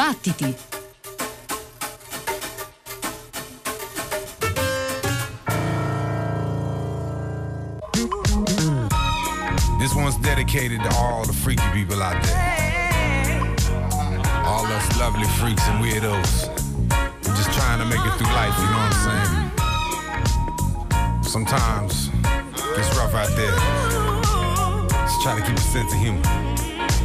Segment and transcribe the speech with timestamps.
[0.00, 0.56] Battiti!
[9.78, 13.56] This one's dedicated to all the freaky people out there.
[14.46, 16.48] All us lovely freaks and weirdos.
[17.28, 19.50] We're just trying to make it through life, you know what I'm saying?
[21.24, 22.08] Sometimes
[22.78, 23.54] it's rough out there.
[25.02, 26.22] Just try to keep a sense of humor.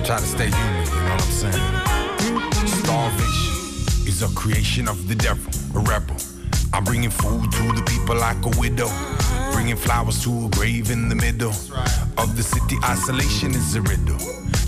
[0.05, 1.95] Try to stay human, you know what I'm saying?
[2.95, 6.16] Starvation is a creation of the devil, a rebel.
[6.72, 8.88] I'm bringing food to the people like a widow.
[9.52, 11.52] Bringing flowers to a grave in the middle
[12.17, 12.77] of the city.
[12.86, 14.17] Isolation is a riddle.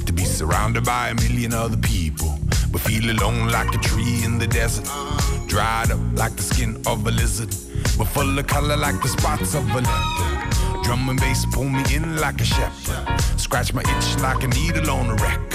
[0.06, 2.38] To be surrounded by a million other people,
[2.70, 4.90] but feel alone like a tree in the desert.
[5.48, 7.56] Dried up like the skin of a lizard,
[7.98, 10.84] but full of color like the spots of a leopard.
[10.84, 13.22] Drum and bass pull me in like a shepherd.
[13.40, 15.47] Scratch my itch like a needle on a record.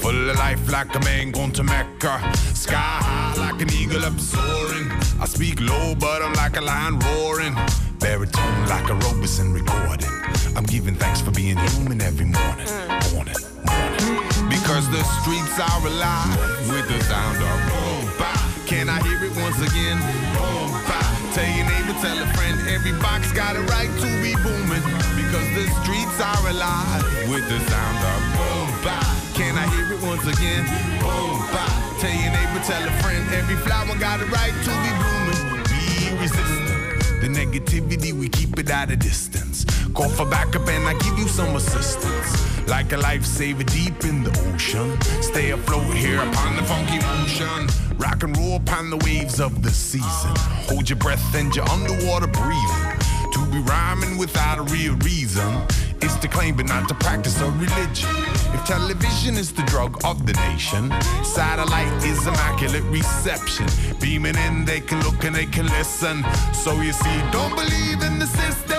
[0.00, 2.32] Full of life like a man going to Mecca.
[2.54, 4.90] Sky high like an eagle up soaring.
[5.20, 7.54] I speak low, but I'm like a lion roaring.
[7.98, 10.10] Baritone like a Robeson recording.
[10.56, 12.68] I'm giving thanks for being human every morning.
[13.12, 13.36] Morning,
[13.68, 14.48] morning.
[14.48, 16.38] Because the streets are alive
[16.70, 18.66] with the sound of boom.
[18.66, 19.98] Can I hear it once again?
[20.34, 21.09] Boom.
[21.34, 24.82] Tell your neighbor, tell a friend, every box got a right to be booming.
[25.14, 29.06] Because the streets are alive with the sound of boom, bap.
[29.34, 30.66] Can I hear it once again?
[30.98, 31.70] Boom, bap.
[32.00, 35.62] Tell your neighbor, tell a friend, every flower got a right to be blooming.
[35.70, 37.20] Be resistant.
[37.22, 39.64] The negativity, we keep it at a distance.
[39.94, 42.49] Call for backup and I give you some assistance.
[42.70, 44.96] Like a lifesaver deep in the ocean.
[45.22, 47.66] Stay afloat here upon the funky motion.
[47.98, 50.30] Rock and roll upon the waves of the season.
[50.70, 52.92] Hold your breath and you're underwater breathing.
[53.32, 55.66] To be rhyming without a real reason
[56.00, 58.08] is to claim but not to practice a religion.
[58.54, 60.92] If television is the drug of the nation,
[61.24, 63.66] satellite is immaculate reception.
[64.00, 66.24] Beaming in, they can look and they can listen.
[66.54, 68.69] So you see, don't believe in the system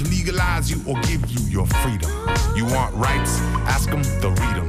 [0.00, 2.10] to legalize you or give you your freedom.
[2.56, 3.40] You want rights?
[3.68, 4.68] Ask them, they'll read them.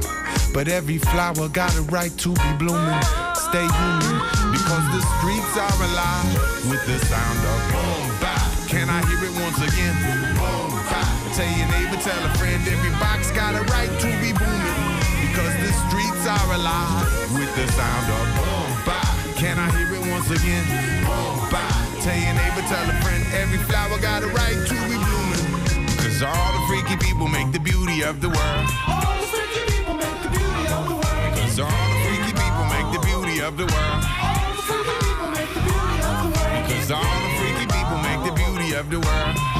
[0.52, 3.02] But every flower got a right to be blooming.
[3.32, 4.16] Stay human
[4.52, 6.36] because the streets are alive
[6.68, 8.44] with the sound of boom bap.
[8.68, 9.96] Can I hear it once again?
[10.36, 11.08] Boom bap.
[11.32, 14.78] Tell your neighbor, tell a friend, every box got a right to be booming
[15.24, 19.08] because the streets are alive with the sound of boom bap.
[19.40, 20.64] Can I hear it once again?
[21.08, 21.81] Boom bap.
[22.02, 26.20] Tell your neighbor, tell a friend, every flower got a right to be blooming because
[26.20, 28.66] all the freaky people make the beauty of the world.
[28.88, 31.30] All the freaky people make the beauty of the world.
[31.30, 34.02] Because all the freaky people make the beauty of the world.
[34.18, 36.66] All the freaky people make the beauty of the world.
[36.66, 39.51] Because all the freaky people make the beauty of the world.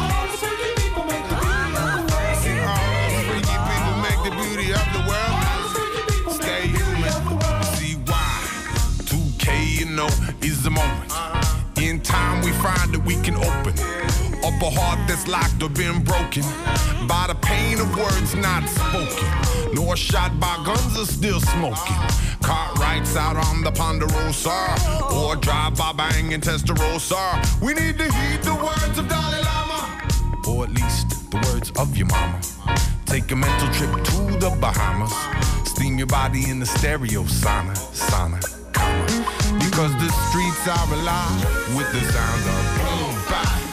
[13.22, 13.75] Can open
[14.44, 16.43] up a heart that's locked or been broken
[17.06, 21.97] by the pain of words not spoken, nor shot by guns are still smoking.
[22.43, 24.77] Cartwrights out on the Ponderosa,
[25.15, 27.61] or drive by bang and Testarossa.
[27.62, 29.62] We need to heed the words of Dalai Lama
[30.49, 32.41] or at least the words of your mama.
[33.06, 35.15] Take a mental trip to the Bahamas.
[35.69, 38.41] Steam your body in the stereo sauna, sauna,
[38.72, 39.06] comma.
[39.59, 42.72] Because the streets are alive with the sound of.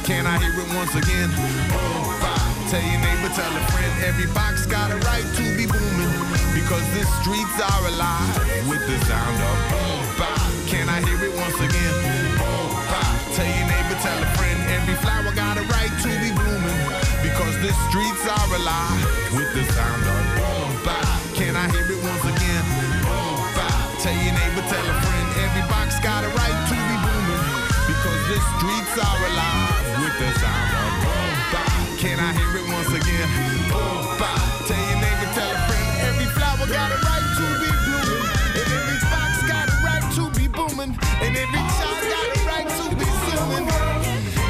[0.10, 1.30] Can I hear it once again?
[1.38, 2.42] Oh, boom bap.
[2.74, 6.14] Tell your neighbor, tell a friend, every box got a right to be booming.
[6.50, 8.34] Because the streets are alive
[8.66, 10.50] with the sound of oh, boom bap.
[10.66, 11.94] Can I hear it once again?
[12.42, 13.38] Oh, boom bap.
[13.38, 16.82] Tell your neighbor, tell a friend, every flower got a right to be blooming.
[17.22, 19.06] Because the streets are alive
[19.38, 21.06] with the sound of boom bap.
[21.38, 22.66] Can I hear it once again?
[23.06, 23.78] Boom bap.
[24.02, 27.46] Tell your neighbor, tell a friend, every box got a right to be booming.
[27.86, 29.29] Because the streets are alive
[41.40, 43.68] every child got a right to be zooming.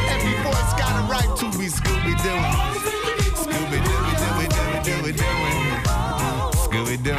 [0.10, 2.42] Every voice got a right to be Scooby Doo.
[3.44, 5.54] Scooby Dooby Dooby Dooby Dooby Dooby.
[6.66, 7.16] Scooby Doo.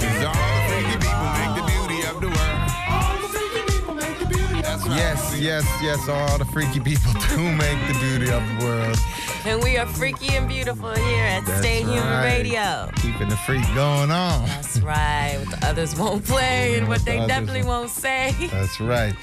[0.00, 2.60] Cause all the freaky people make the beauty of the world.
[2.88, 4.98] All the freaky people make the beauty of the world.
[4.98, 6.08] Yes, yes, yes.
[6.08, 8.98] All the freaky people do make the beauty of the world.
[9.46, 12.22] And we are freaky and beautiful here at That's Stay Human.
[12.22, 12.90] Radio.
[12.96, 14.46] Keeping the freak going on.
[14.46, 15.36] That's right.
[15.38, 18.34] What the others won't play and what What they the definitely won't- won't say.
[18.50, 19.14] That's right.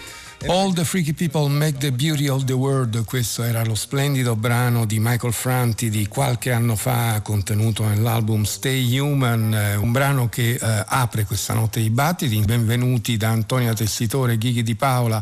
[0.50, 4.86] All the Freaky People Make the Beauty of the World, questo era lo splendido brano
[4.86, 10.52] di Michael Franti di qualche anno fa contenuto nell'album Stay Human, eh, un brano che
[10.52, 12.40] eh, apre questa notte di battiti.
[12.40, 15.22] Benvenuti da Antonia Tessitore, Ghighi Di Paola,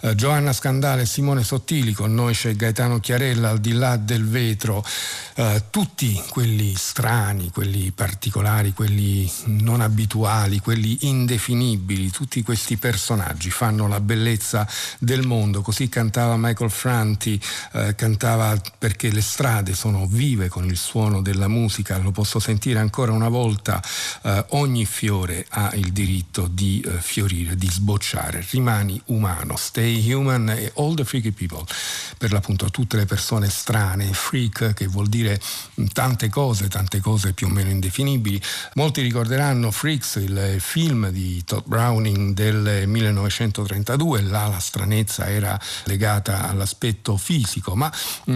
[0.00, 4.84] eh, Giovanna Scandale Simone Sottili, con noi c'è Gaetano Chiarella al di là del vetro.
[5.34, 13.88] Eh, tutti quelli strani, quelli particolari, quelli non abituali, quelli indefinibili, tutti questi personaggi fanno
[13.88, 14.56] la bellezza
[14.98, 15.60] del mondo.
[15.60, 17.40] Così cantava Michael Franti,
[17.72, 22.78] eh, cantava perché le strade sono vive con il suono della musica, lo posso sentire
[22.78, 23.82] ancora una volta,
[24.22, 30.48] eh, ogni fiore ha il diritto di eh, fiorire, di sbocciare, rimani umano, stay human
[30.48, 31.64] e all the freaky people,
[32.16, 35.40] per l'appunto tutte le persone strane, freak che vuol dire dire
[35.92, 38.40] tante cose, tante cose più o meno indefinibili.
[38.74, 46.48] Molti ricorderanno Freaks, il film di Todd Browning del 1932, là la stranezza era legata
[46.48, 47.92] all'aspetto fisico, ma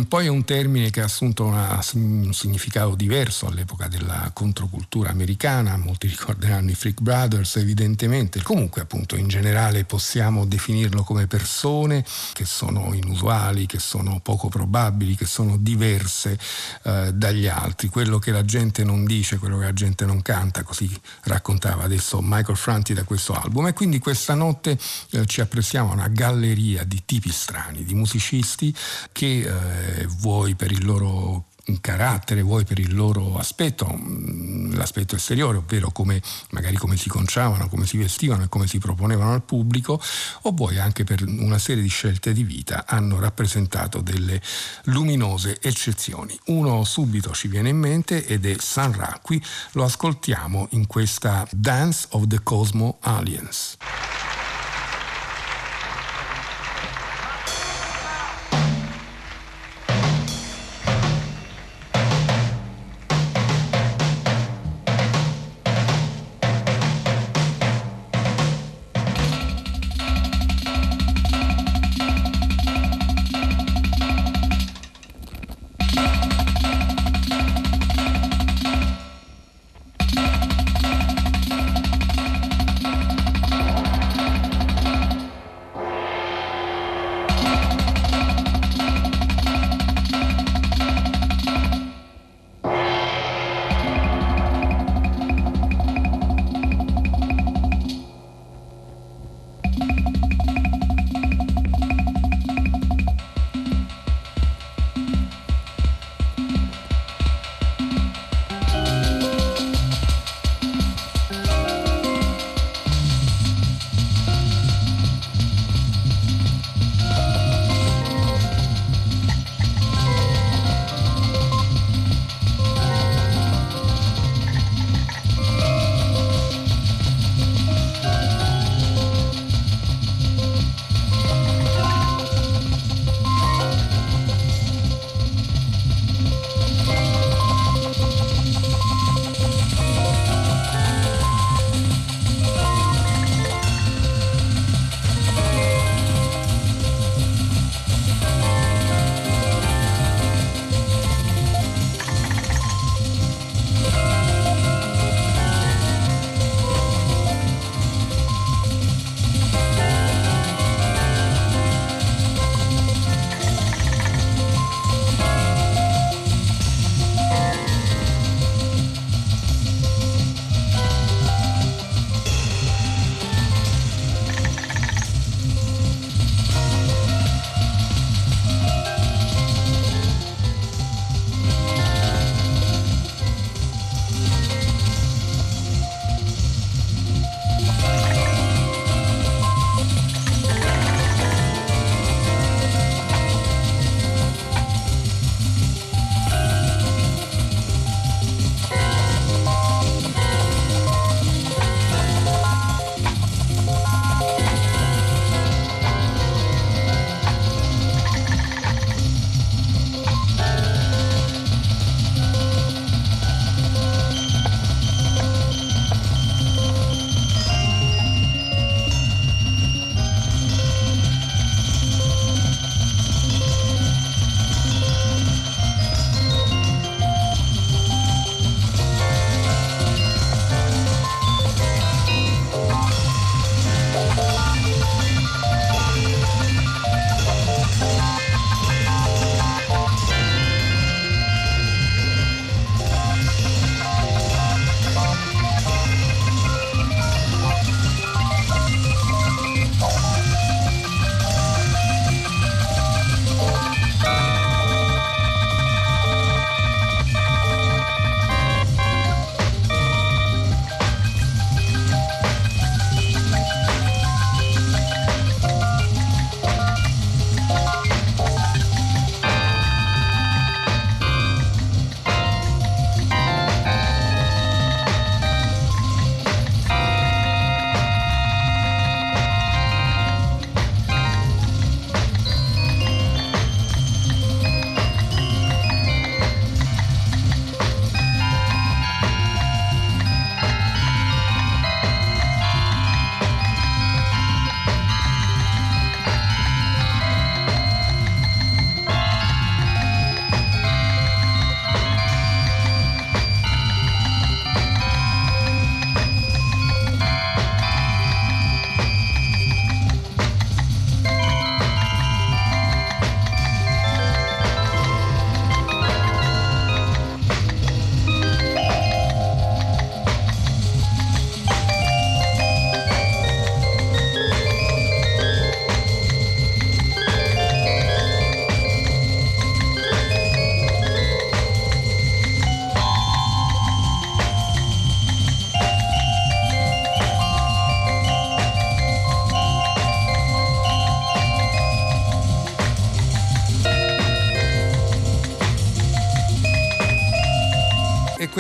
[0.09, 5.77] poi è un termine che ha assunto una, un significato diverso all'epoca della controcultura americana,
[5.77, 12.45] molti ricorderanno i Freak Brothers evidentemente, comunque appunto in generale possiamo definirlo come persone che
[12.45, 16.39] sono inusuali, che sono poco probabili, che sono diverse
[16.85, 20.63] eh, dagli altri, quello che la gente non dice, quello che la gente non canta,
[20.63, 20.91] così
[21.25, 23.69] raccontava adesso Michael Franti da questo album.
[23.69, 24.79] E quindi questa notte
[25.11, 28.75] eh, ci apprestiamo una galleria di tipi strani, di musicisti
[29.13, 31.47] che eh, vuoi per il loro
[31.81, 37.69] carattere, vuoi per il loro aspetto, mm, l'aspetto esteriore, ovvero come, magari come si conciavano,
[37.69, 40.01] come si vestivano e come si proponevano al pubblico,
[40.43, 44.41] o vuoi anche per una serie di scelte di vita, hanno rappresentato delle
[44.85, 46.39] luminose eccezioni.
[46.47, 49.43] Uno subito ci viene in mente ed è San Raqui,
[49.73, 53.77] lo ascoltiamo in questa Dance of the Cosmo Aliens.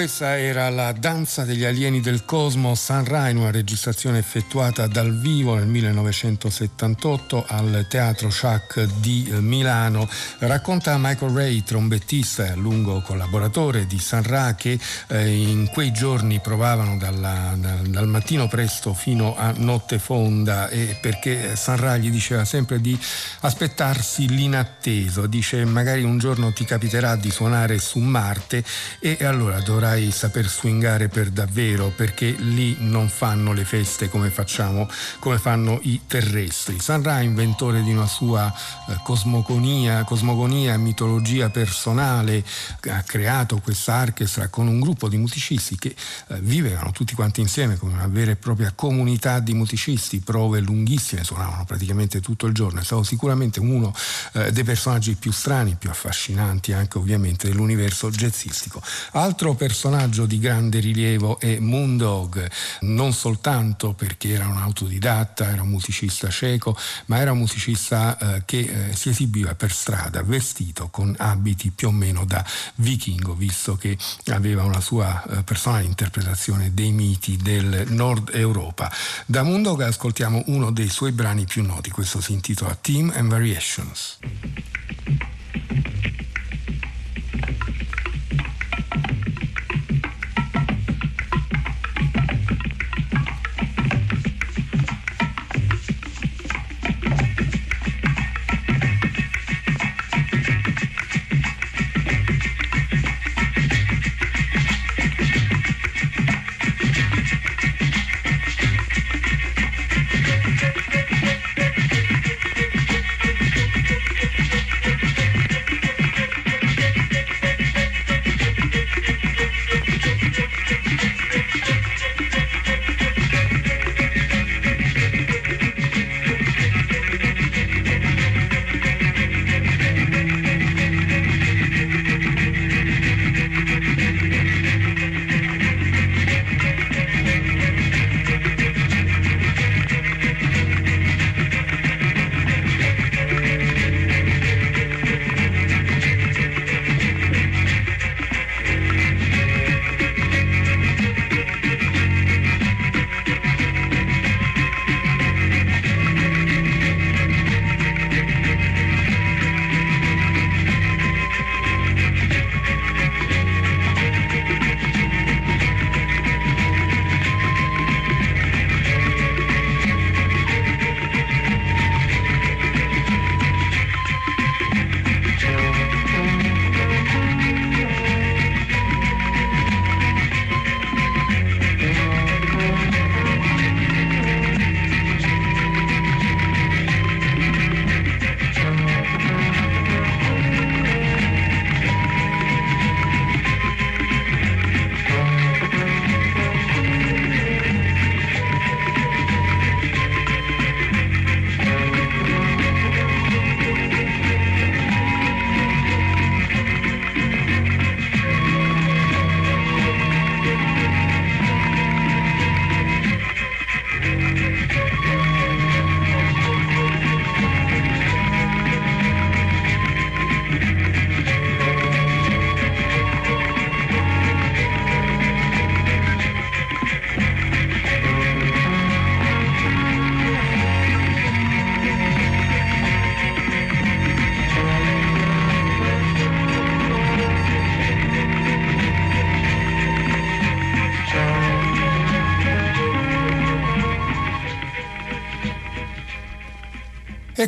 [0.02, 5.54] Questa era la danza degli alieni del cosmo Sun Rai, una registrazione effettuata dal vivo
[5.54, 10.08] nel 1978 al Teatro Schack di Milano.
[10.38, 15.92] Racconta Michael Ray, trombettista e a lungo collaboratore di Sun Ra, che eh, in quei
[15.92, 22.10] giorni provavano dalla, dal, mattino presto fino a notte fonda e perché Sun Ra gli
[22.10, 22.98] diceva sempre di
[23.42, 25.28] aspettarsi l'inatteso.
[25.28, 28.64] Dice magari un giorno ti capiterà di suonare su Marte
[28.98, 34.88] e allora dovrai saper swingare per davvero perché lì non fanno le feste come facciamo,
[35.18, 36.80] come fanno i terrestri.
[36.80, 38.52] San Ra, inventore di una sua
[38.88, 42.44] eh, cosmogonia, cosmogonia, mitologia personale,
[42.88, 45.94] ha creato questa orchestra con un gruppo di musicisti che
[46.28, 51.24] eh, vivevano tutti quanti insieme come una vera e propria comunità di musicisti, prove lunghissime,
[51.24, 52.80] suonavano praticamente tutto il giorno.
[52.80, 53.94] È stato sicuramente uno
[54.32, 58.82] eh, dei personaggi più strani, più affascinanti anche ovviamente dell'universo jazzistico.
[59.12, 59.80] Altro personaggio
[60.26, 62.48] di grande rilievo è Moondog,
[62.82, 68.42] non soltanto perché era un autodidatta, era un musicista cieco, ma era un musicista eh,
[68.44, 68.58] che
[68.90, 72.44] eh, si esibiva per strada vestito con abiti più o meno da
[72.76, 78.92] vichingo, visto che aveva una sua eh, personale interpretazione dei miti del nord Europa.
[79.26, 84.18] Da Moondog ascoltiamo uno dei suoi brani più noti, questo si intitola Team and Variations.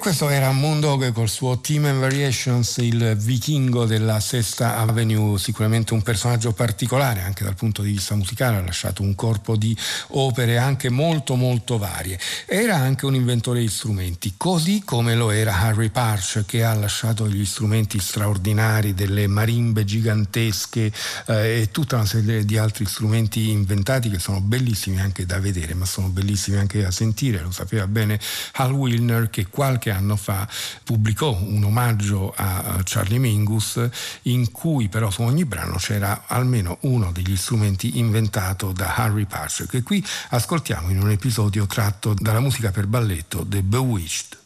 [0.04, 6.02] Questo era Moondog col suo Team and Variations, il vichingo della Sesta Avenue, sicuramente un
[6.02, 9.74] personaggio particolare anche dal punto di vista musicale, ha lasciato un corpo di
[10.08, 12.20] opere anche molto molto varie.
[12.44, 17.26] Era anche un inventore di strumenti, così come lo era Harry Parch che ha lasciato
[17.26, 20.92] gli strumenti straordinari delle marimbe gigantesche
[21.28, 25.72] eh, e tutta una serie di altri strumenti inventati che sono bellissimi anche da vedere,
[25.72, 28.20] ma sono bellissimi anche da sentire, lo sapeva bene
[28.56, 30.46] Hal Wilner che qualche anno fa
[30.82, 33.88] pubblicò un omaggio a Charlie Mingus
[34.22, 39.66] in cui però su ogni brano c'era almeno uno degli strumenti inventato da Harry Parcher
[39.66, 44.42] che qui ascoltiamo in un episodio tratto dalla musica per balletto The Bewitched.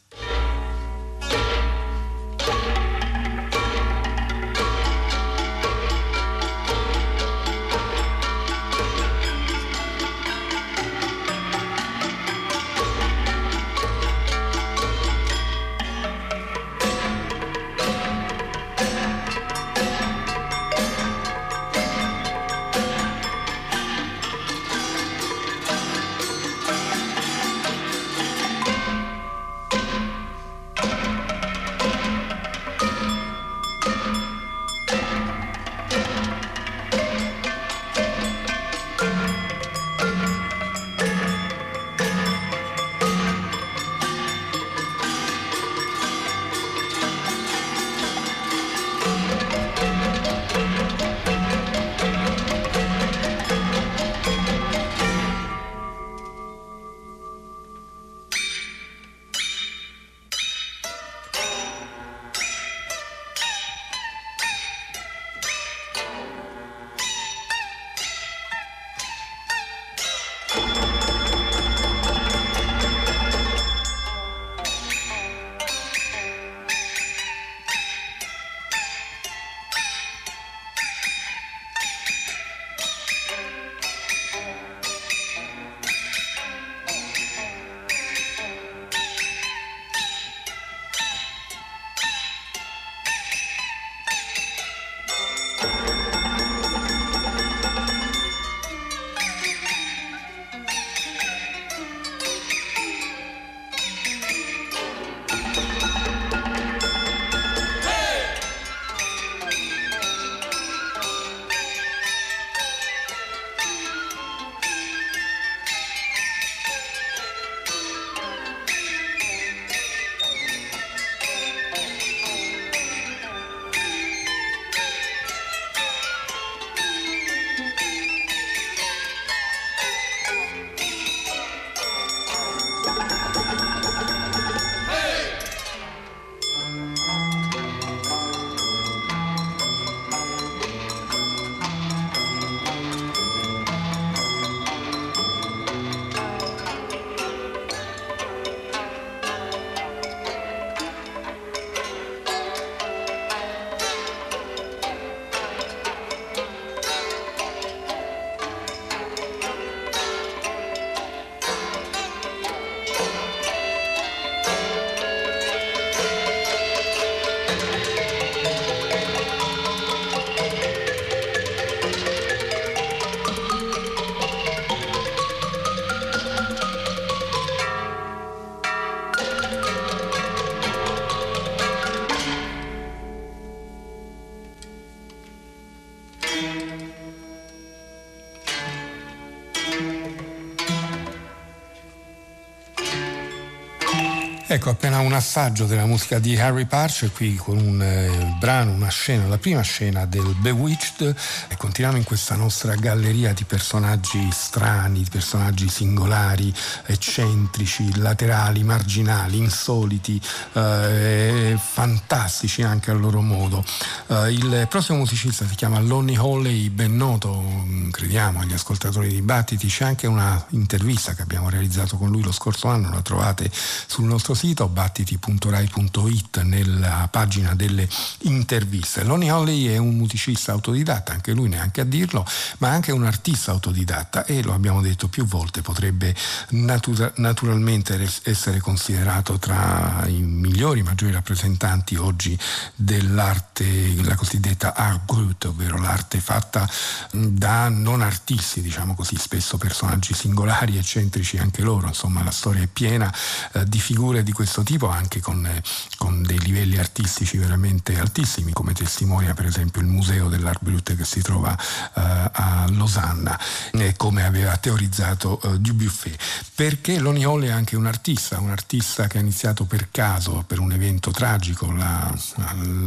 [194.50, 198.88] Ecco, appena un assaggio della musica di Harry Parcher qui con un eh, brano, una
[198.88, 201.14] scena, la prima scena del Bewitched
[201.48, 206.50] e continuiamo in questa nostra galleria di personaggi strani, di personaggi singolari,
[206.86, 210.18] eccentrici, laterali, marginali, insoliti,
[210.54, 213.62] eh, fantastici anche al loro modo.
[214.06, 219.20] Eh, il prossimo musicista si chiama Lonnie Holley, ben noto, mm, crediamo, agli ascoltatori di
[219.20, 223.50] Battiti, c'è anche una intervista che abbiamo realizzato con lui lo scorso anno, la trovate
[223.52, 227.88] sul nostro sito battiti.rai.it nella pagina delle
[228.20, 229.02] interviste.
[229.02, 232.24] Lonnie Holley è un musicista autodidatta, anche lui neanche a dirlo,
[232.58, 236.14] ma anche un artista autodidatta e lo abbiamo detto più volte, potrebbe
[236.50, 242.38] natura- naturalmente essere considerato tra i migliori, maggiori rappresentanti oggi
[242.76, 246.70] dell'arte, la cosiddetta art brut, ovvero l'arte fatta
[247.10, 252.68] da non artisti, diciamo così, spesso personaggi singolari, eccentrici anche loro, insomma la storia è
[252.68, 253.12] piena
[253.54, 255.62] eh, di figure di questo tipo anche con, eh,
[255.96, 261.04] con, dei livelli artistici veramente altissimi, come testimonia per esempio il Museo dell'Art Brut che
[261.06, 262.00] si trova eh,
[262.32, 263.40] a Losanna,
[263.72, 266.14] e come aveva teorizzato eh, Dubuffet.
[266.54, 270.58] Perché Lonnie Hall è anche un artista, un artista che ha iniziato per caso, per
[270.58, 272.14] un evento tragico, la,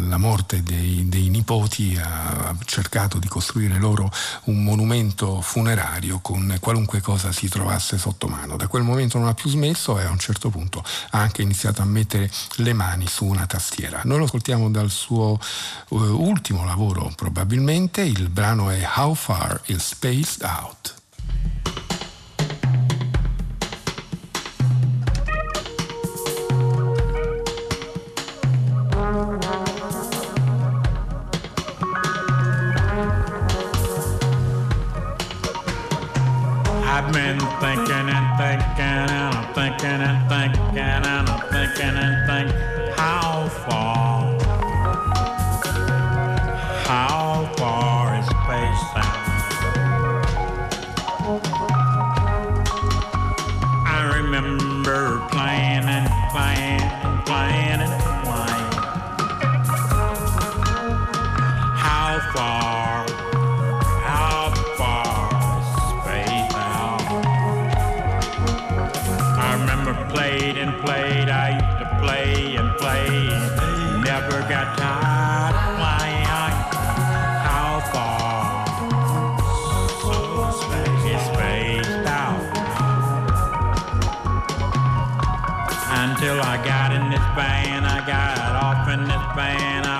[0.07, 4.11] la morte dei, dei nipoti, ha cercato di costruire loro
[4.43, 8.57] un monumento funerario con qualunque cosa si trovasse sotto mano.
[8.57, 11.81] Da quel momento non ha più smesso e a un certo punto ha anche iniziato
[11.81, 14.01] a mettere le mani su una tastiera.
[14.03, 15.39] Noi lo ascoltiamo dal suo
[15.89, 20.95] uh, ultimo lavoro probabilmente, il brano è How Far is Spaced Out.
[36.83, 39.30] I've been thinking and thinking
[39.61, 42.60] thinking and thinking and I'm thinking and thinking
[87.35, 87.43] got
[87.77, 89.90] in this band, I got off in this band.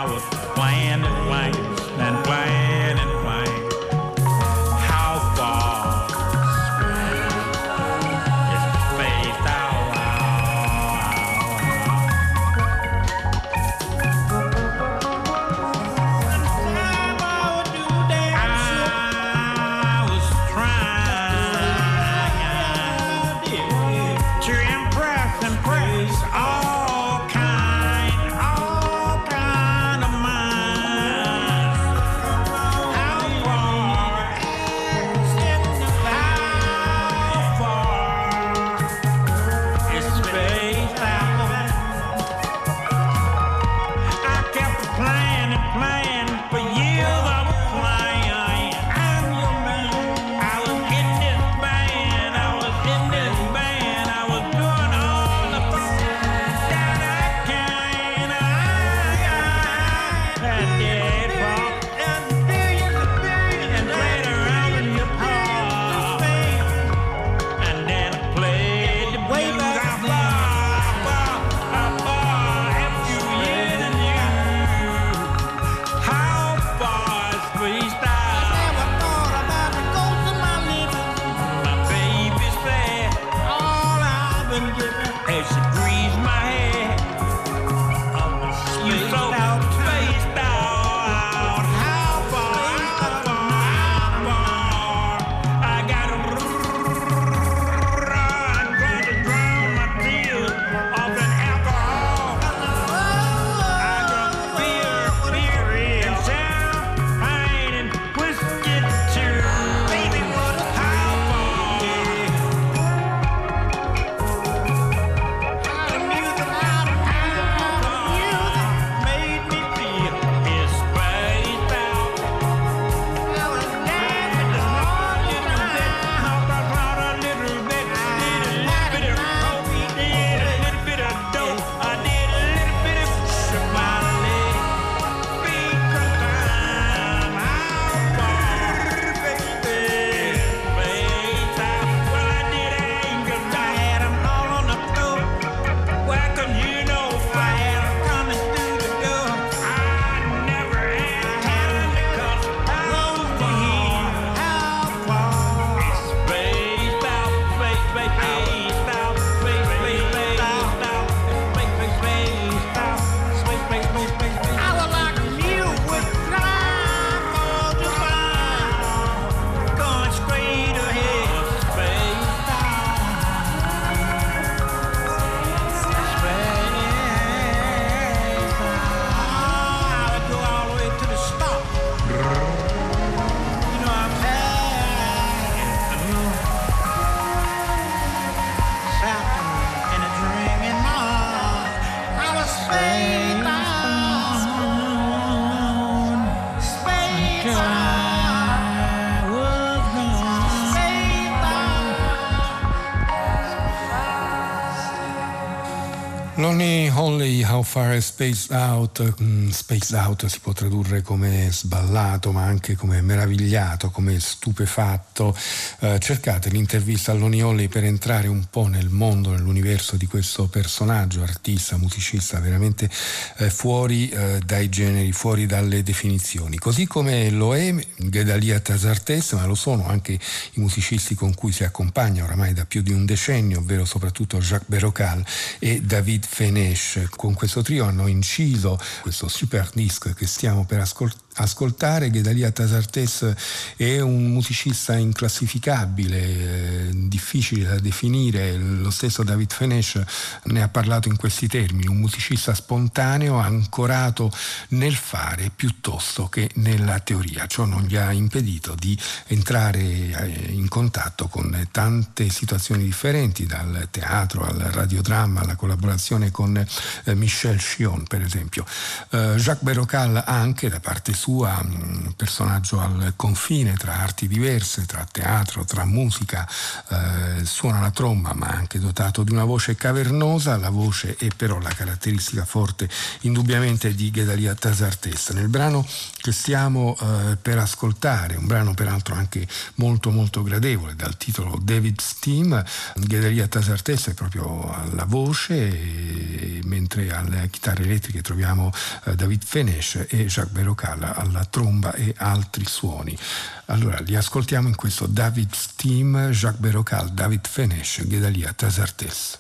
[207.72, 213.02] Far is Spaced Out, mm, Spaced Out si può tradurre come sballato ma anche come
[213.02, 215.34] meravigliato, come stupefatto.
[215.80, 220.48] Eh, cercate l'intervista a Lonnie Holley per entrare un po' nel mondo, nell'universo di questo
[220.48, 222.90] personaggio, artista, musicista, veramente
[223.38, 226.58] eh, fuori eh, dai generi, fuori dalle definizioni.
[226.58, 231.64] Così come lo è Gedalia Tasartes, ma lo sono anche i musicisti con cui si
[231.64, 235.24] accompagna oramai da più di un decennio, ovvero soprattutto Jacques Berocal
[235.60, 237.06] e David Fenesh.
[237.16, 242.10] Con questo trio hanno inciso questo super disco che stiamo per ascoltare ascoltare.
[242.12, 243.34] Gedalia Tasartes
[243.76, 250.02] è un musicista inclassificabile, eh, difficile da definire, lo stesso David Fenesh
[250.44, 254.32] ne ha parlato in questi termini, un musicista spontaneo ancorato
[254.70, 257.48] nel fare piuttosto che nella teoria.
[257.48, 263.88] Ciò non gli ha impedito di entrare eh, in contatto con tante situazioni differenti, dal
[263.92, 268.66] teatro al radiodramma, alla collaborazione con eh, Michel Chion per esempio.
[269.12, 275.64] Jacques Berocal anche da parte sua un personaggio al confine tra arti diverse, tra teatro,
[275.66, 276.50] tra musica,
[276.90, 281.60] eh, suona la tromba ma anche dotato di una voce cavernosa, la voce è però
[281.60, 282.90] la caratteristica forte
[283.22, 285.30] indubbiamente di Gedalia Tasartes.
[285.30, 285.86] Nel brano
[286.18, 292.00] che stiamo eh, per ascoltare, un brano peraltro anche molto molto gradevole dal titolo David
[292.00, 292.64] Steam,
[292.96, 298.72] Gedalia Tasartes è proprio alla voce, mentre alle chitarre elettriche troviamo
[299.06, 303.18] eh, David Fenesh e Jacques Berocal alla tromba e altri suoni.
[303.66, 309.40] Allora li ascoltiamo in questo David Steam, Jacques Berocal, David Fenesh, Gedalia Tasartes.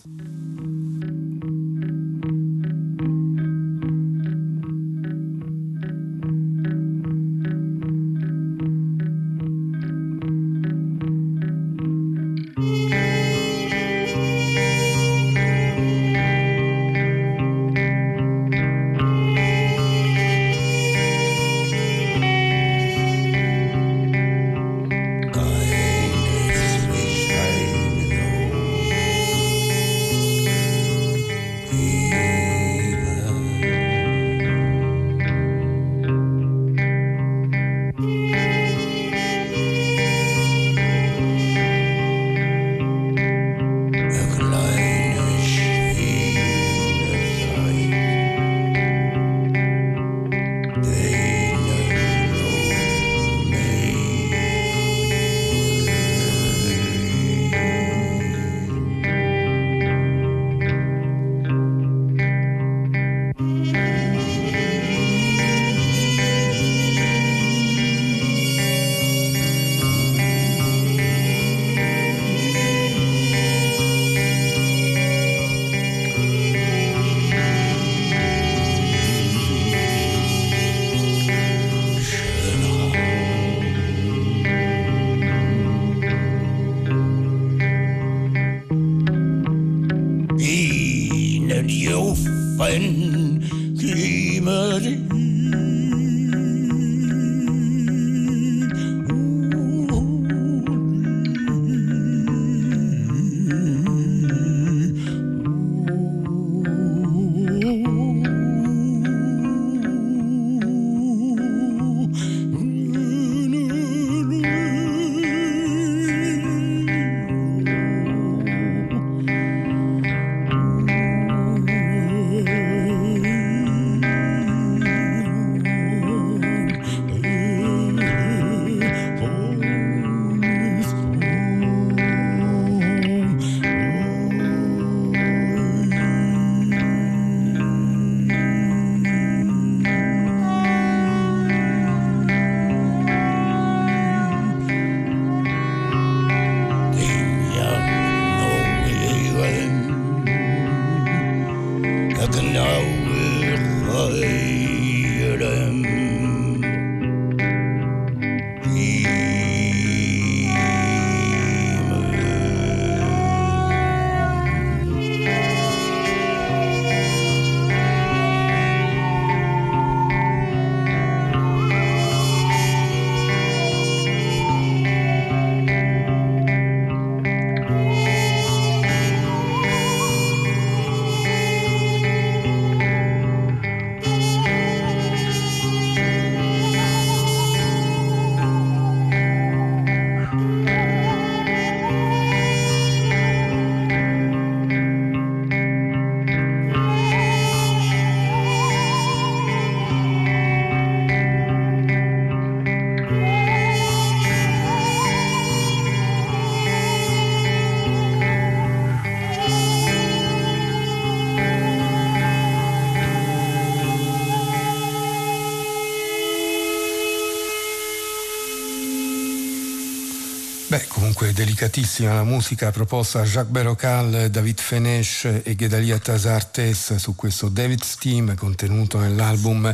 [221.42, 227.82] Delicatissima la musica proposta a Jacques Berocal, David Fenesh e Gedalia Tasartes su questo David
[227.82, 229.74] Steam contenuto nell'album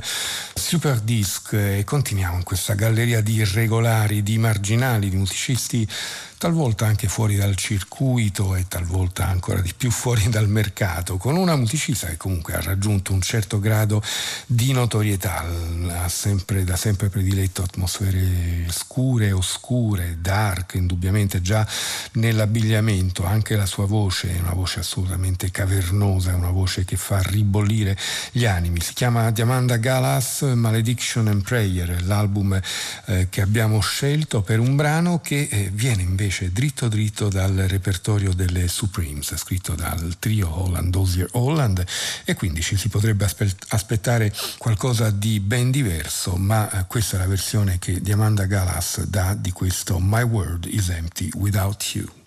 [0.53, 5.85] Super Disc e continuiamo in questa galleria di irregolari, di marginali, di musicisti
[6.37, 11.55] talvolta anche fuori dal circuito e talvolta ancora di più fuori dal mercato, con una
[11.55, 14.01] musicista che comunque ha raggiunto un certo grado
[14.45, 15.43] di notorietà,
[15.89, 21.67] ha sempre, da sempre prediletto atmosfere scure, oscure, dark, indubbiamente già
[22.13, 27.19] nell'abbigliamento, anche la sua voce è una voce assolutamente cavernosa, è una voce che fa
[27.21, 27.97] ribollire
[28.31, 32.59] gli animi, si chiama Diamanda Galas Malediction and Prayer, l'album
[33.05, 37.55] eh, che abbiamo scelto per un brano che eh, viene invece invece dritto dritto dal
[37.55, 41.85] repertorio delle Supremes, scritto dal trio Holland, Dozier Holland,
[42.25, 43.25] e quindi ci si potrebbe
[43.69, 49.35] aspettare qualcosa di ben diverso, ma eh, questa è la versione che Diamanda Galas dà
[49.35, 52.26] di questo My World is Empty Without You.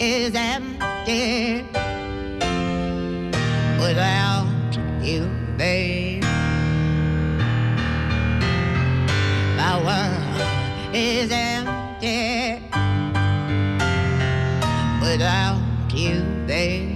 [0.00, 1.64] is empty
[3.80, 4.46] without
[5.02, 6.22] you, babe.
[9.56, 12.62] My world is empty
[15.02, 15.60] without
[15.92, 16.87] you, babe.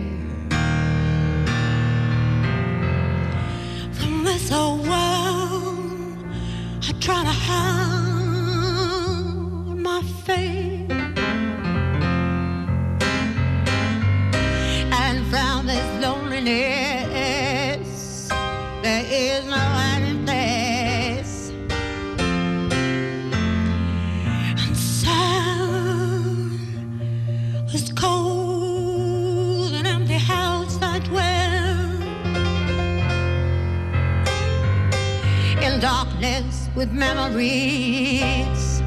[36.83, 38.83] with memories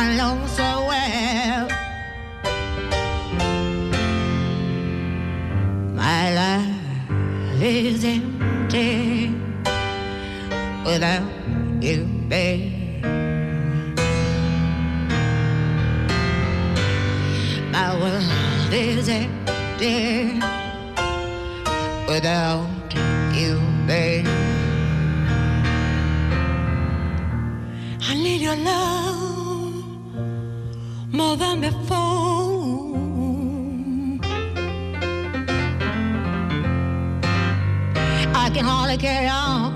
[0.00, 1.68] I long so well.
[5.94, 9.32] My life is empty
[10.84, 11.30] without
[11.80, 13.04] you, babe.
[17.70, 20.40] My world is empty
[22.08, 22.77] without
[28.68, 29.84] love
[31.18, 32.08] more than before.
[38.44, 39.67] I can hardly carry on.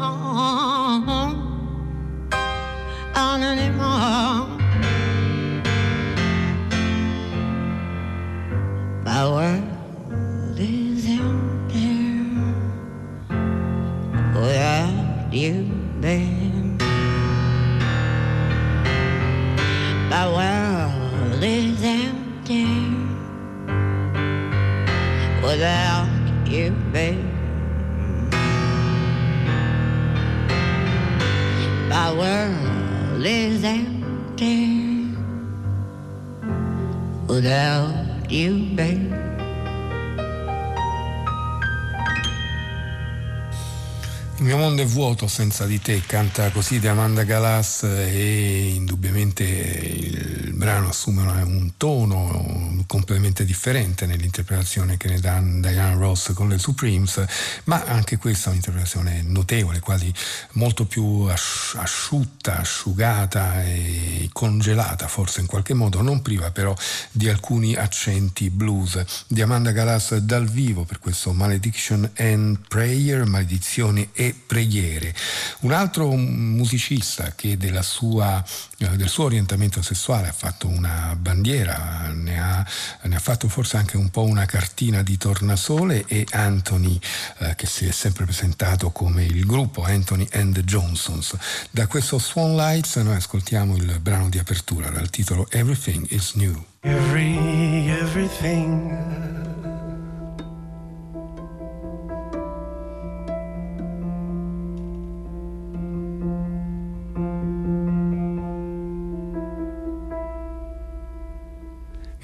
[44.43, 49.45] Il mio mondo è vuoto senza di te, canta così di Amanda Galas e indubbiamente
[49.45, 56.59] il brano assume un tono completamente differente nell'interpretazione che ne dà Diana Ross con le
[56.59, 57.24] Supremes,
[57.64, 60.12] ma anche questa è un'interpretazione notevole, quasi
[60.55, 61.28] molto più
[61.76, 66.74] asciutta, asciugata e congelata forse in qualche modo, non priva però
[67.12, 69.05] di alcuni accenti blues.
[69.28, 75.14] Di Amanda Galas dal vivo per questo Malediction and Prayer, maledizioni e preghiere.
[75.61, 78.43] Un altro musicista che sua,
[78.78, 82.66] eh, del suo orientamento sessuale ha fatto una bandiera, ne ha,
[83.03, 86.99] ne ha, fatto forse anche un po' una cartina di tornasole è Anthony
[87.39, 91.37] eh, che si è sempre presentato come il gruppo Anthony and the Johnsons.
[91.70, 96.64] Da questo Swan Lights noi ascoltiamo il brano di apertura dal titolo Everything is New.
[96.80, 99.33] Every, everything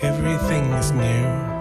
[0.00, 1.57] everything is new.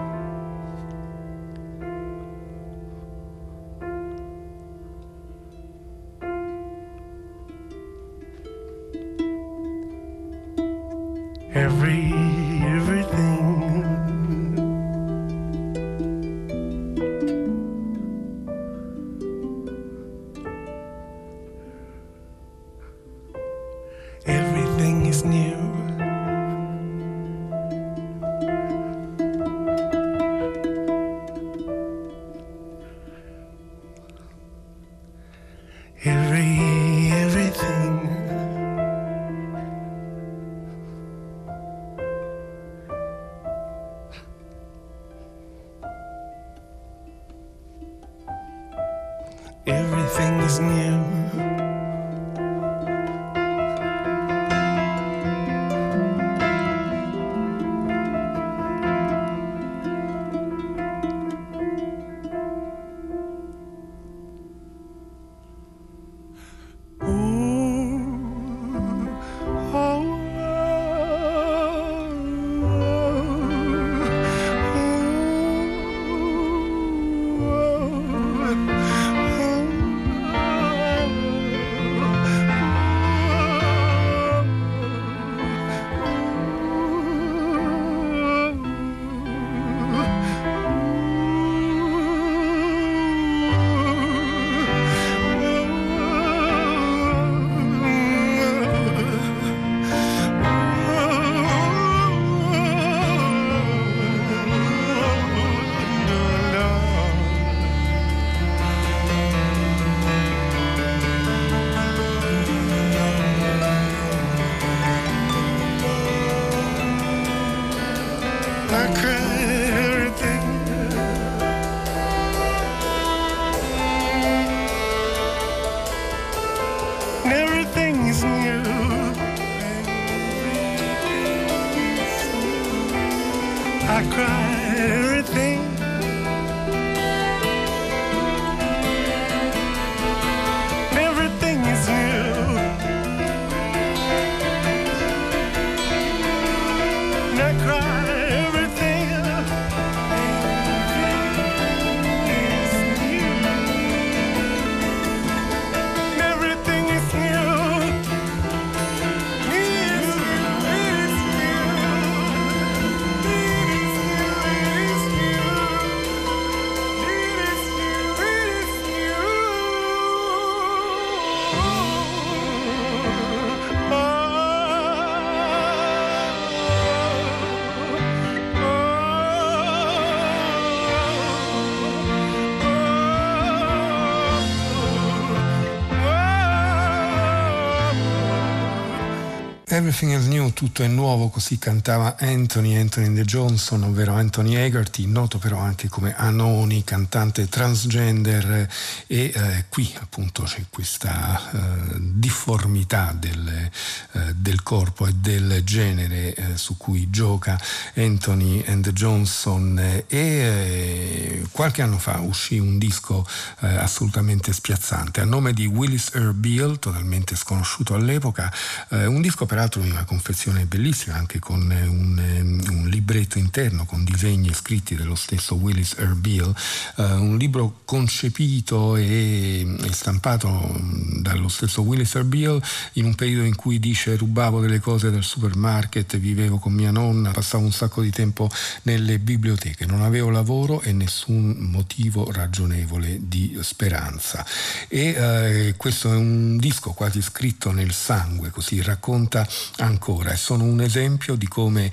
[189.78, 195.06] Everything is New, tutto è nuovo, così cantava Anthony, Anthony the Johnson, ovvero Anthony Egerty,
[195.06, 198.68] noto però anche come Anoni, cantante transgender
[199.06, 201.58] e eh, qui appunto c'è questa eh,
[201.96, 203.70] difformità del,
[204.14, 207.60] eh, del, corpo e del genere eh, su cui gioca
[207.94, 209.78] Anthony and Johnson.
[209.78, 213.26] E eh, qualche anno fa uscì un disco
[213.60, 215.20] eh, assolutamente spiazzante.
[215.20, 218.52] A nome di Willis Earl Beale, totalmente sconosciuto all'epoca,
[218.90, 224.52] un disco peraltro in una confezione bellissima anche con un, un libretto interno con disegni
[224.52, 232.14] scritti dello stesso Willis eh, un libro concepito e, e stampato mm, dallo stesso Willis
[232.14, 232.60] Erbil
[232.94, 237.30] in un periodo in cui dice rubavo delle cose dal supermarket, vivevo con mia nonna,
[237.30, 238.48] passavo un sacco di tempo
[238.82, 244.44] nelle biblioteche, non avevo lavoro e nessun motivo ragionevole di speranza.
[244.86, 249.48] E eh, questo è un disco quasi scritto nel sangue, così racconta
[249.78, 251.90] ancora, e sono un esempio di come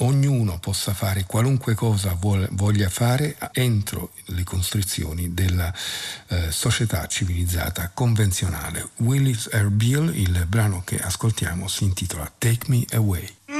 [0.00, 5.72] ognuno possa fare qualunque cosa voglia fare entro le costrizioni della
[6.28, 8.90] eh, società civilizzata convenzionale.
[8.96, 13.59] Willis Erbil, il brano che ascoltiamo, si intitola Take Me Away.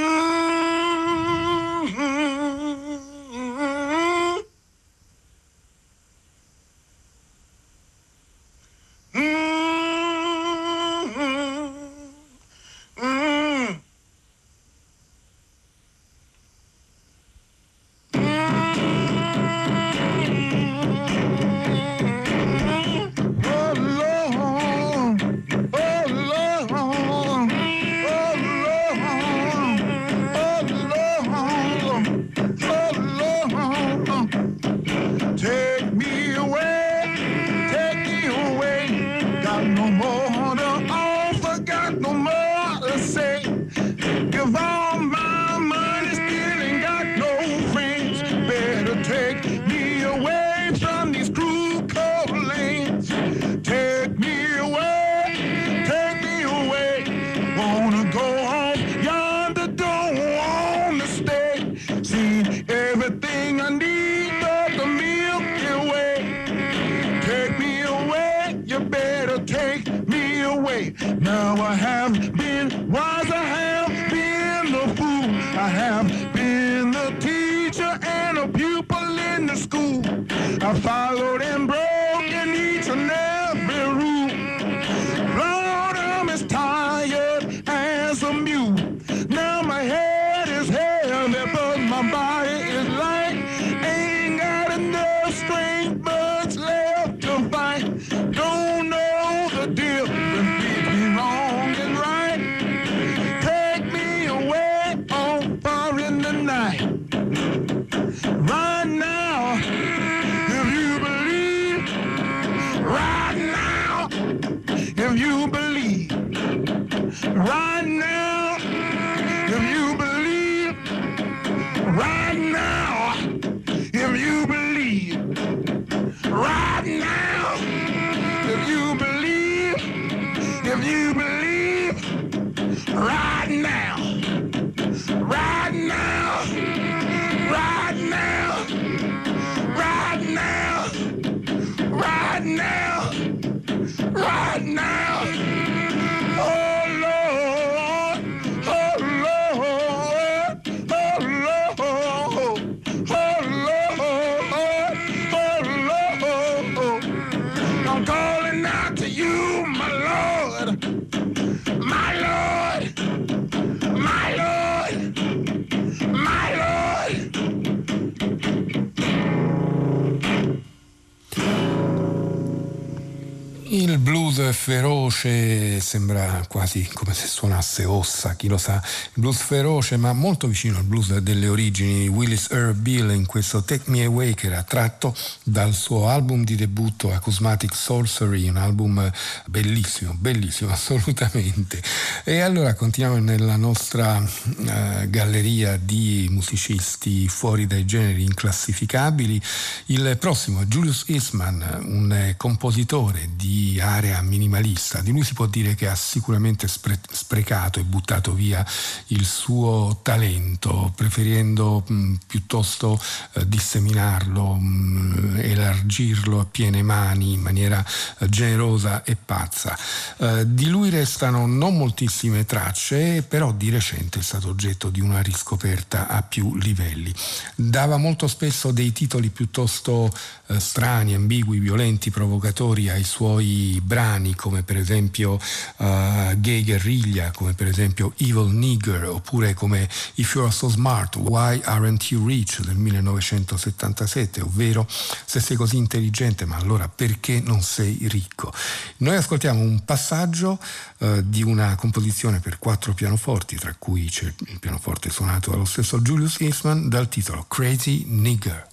[174.51, 180.47] Feroce, sembra quasi come se suonasse ossa, chi lo sa, il blues feroce ma molto
[180.47, 184.63] vicino al blues delle origini Willis Earl Bill in questo Take Me Away che era
[184.63, 189.09] tratto dal suo album di debutto Acousmatic Sorcery, un album
[189.45, 191.81] bellissimo, bellissimo assolutamente.
[192.25, 199.41] E allora continuiamo nella nostra uh, galleria di musicisti fuori dai generi inclassificabili.
[199.85, 205.01] Il prossimo è Julius Eastman, un compositore di area minimalista.
[205.01, 208.65] Di lui si può dire che ha sicuramente spre- sprecato e buttato via
[209.07, 212.99] il suo talento, preferendo mh, piuttosto
[213.33, 217.83] eh, disseminarlo, mh, elargirlo a piene mani in maniera
[218.19, 219.77] eh, generosa e pazza.
[220.17, 225.21] Eh, di lui restano non moltissime tracce, però di recente è stato oggetto di una
[225.21, 227.13] riscoperta a più livelli.
[227.55, 230.11] Dava molto spesso dei titoli piuttosto
[230.51, 237.53] eh, strani, ambigui, violenti, provocatori ai suoi brani come per esempio uh, Gay Guerriglia, come
[237.53, 242.75] per esempio Evil Nigger, oppure come If You're So Smart, Why Aren't You Rich del
[242.75, 248.53] 1977, ovvero se sei così intelligente, ma allora perché non sei ricco?
[248.97, 250.59] Noi ascoltiamo un passaggio
[250.97, 255.99] uh, di una composizione per quattro pianoforti, tra cui c'è il pianoforte suonato dallo stesso
[255.99, 258.69] Julius Eastman, dal titolo Crazy Nigger.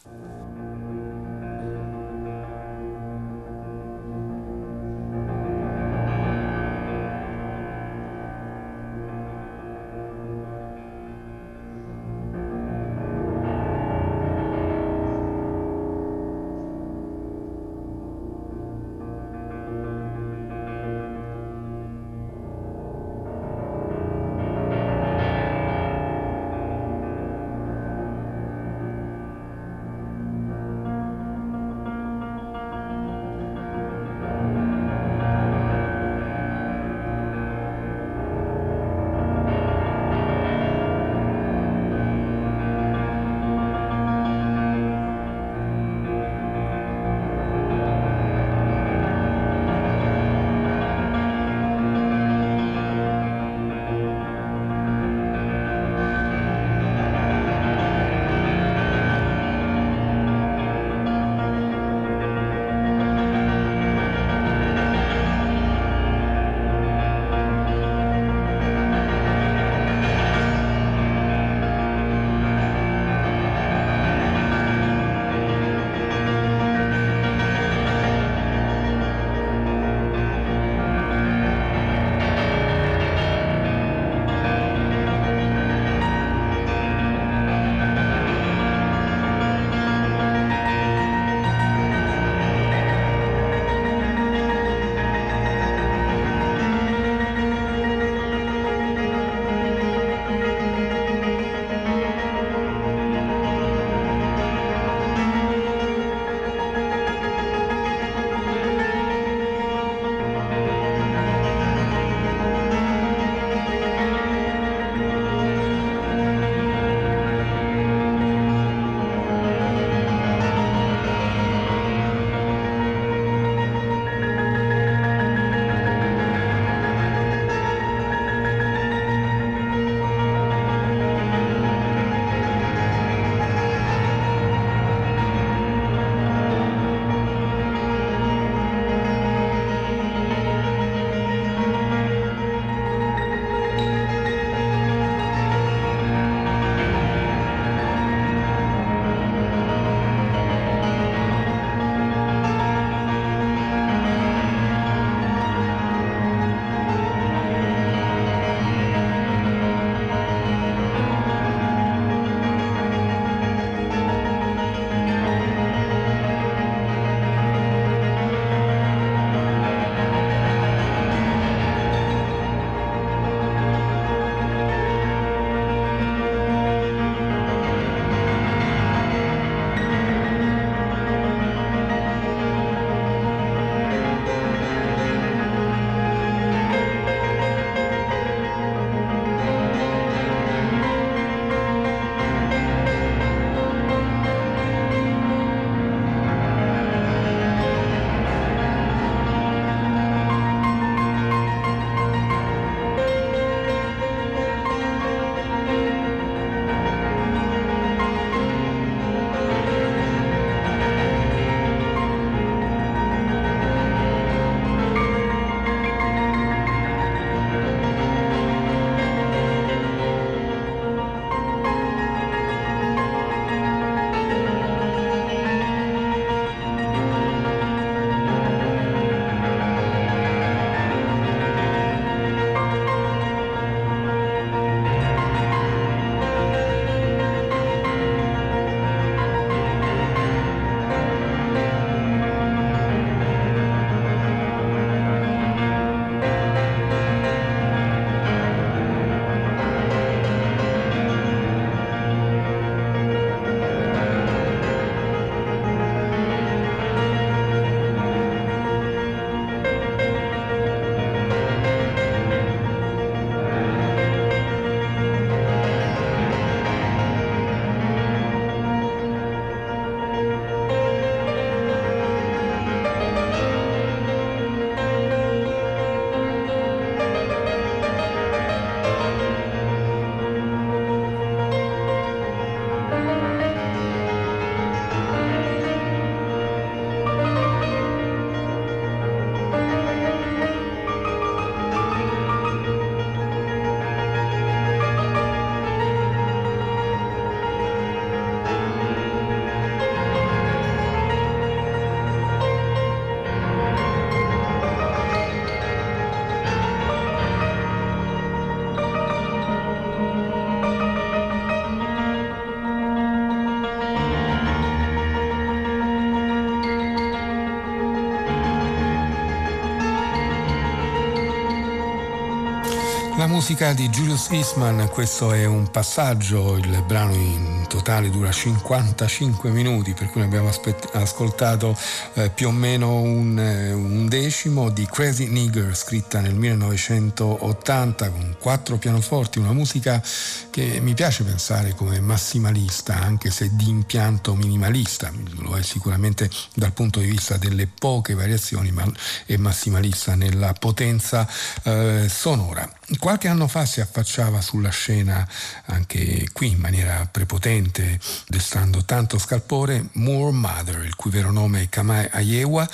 [323.39, 329.95] Musica di Julius Eastman, questo è un passaggio, il brano in totale dura 55 minuti,
[329.95, 331.79] per cui abbiamo aspet- ascoltato
[332.15, 338.37] eh, più o meno un, eh, un, decimo di Crazy Nigger, scritta nel 1980 con
[338.41, 340.03] quattro pianoforti, una musica
[340.51, 346.73] che mi piace pensare come massimalista, anche se di impianto minimalista, lo è sicuramente dal
[346.73, 348.85] punto di vista delle poche variazioni, ma
[349.27, 351.25] è massimalista nella potenza
[351.63, 352.78] eh, sonora.
[352.99, 355.27] Qualche anno fa si affacciava sulla scena,
[355.67, 361.69] anche qui in maniera prepotente, destando tanto scalpore, Moore Mother, il cui vero nome è
[361.69, 362.69] Kamai Ayewa,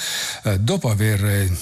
[0.45, 1.57] eh, dopo aver eh,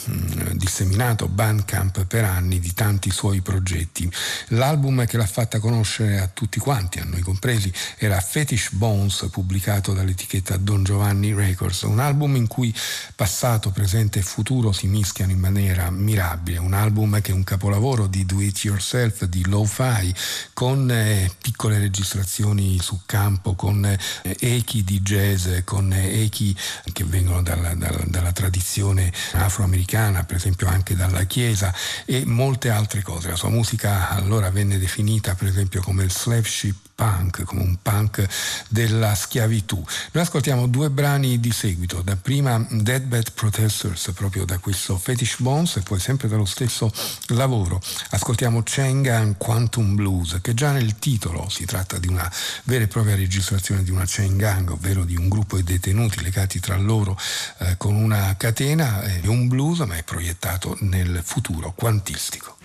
[0.62, 4.08] disseminato Bandcamp per anni di tanti suoi progetti.
[4.48, 9.92] L'album che l'ha fatta conoscere a tutti quanti, a noi compresi, era Fetish Bones, pubblicato
[9.92, 12.72] dall'etichetta Don Giovanni Records, un album in cui
[13.16, 18.06] passato, presente e futuro si mischiano in maniera mirabile, un album che è un capolavoro
[18.06, 20.14] di do it yourself, di lo-fi,
[20.52, 23.98] con eh, piccole registrazioni su campo, con eh,
[24.38, 26.56] echi di jazz, con eh, echi
[26.92, 31.74] che vengono dalla, dalla, dalla tradizione afroamericana, per esempio anche dalla Chiesa
[32.04, 33.28] e molte altre cose.
[33.28, 37.78] La sua musica allora venne definita per esempio come il slave ship punk, come un
[37.82, 38.26] punk
[38.68, 39.82] della schiavitù.
[40.12, 45.76] Noi ascoltiamo due brani di seguito, da prima Deadbed Protesters, proprio da questo Fetish Bones,
[45.76, 46.92] e poi sempre dallo stesso
[47.28, 47.80] lavoro
[48.10, 52.30] ascoltiamo Chengan Quantum Blues, che già nel titolo si tratta di una
[52.64, 56.60] vera e propria registrazione di una chain gang, ovvero di un gruppo di detenuti legati
[56.60, 57.18] tra loro
[57.58, 60.41] eh, con una catena, è un blues ma è proiettato
[60.80, 62.56] nel futuro quantistico.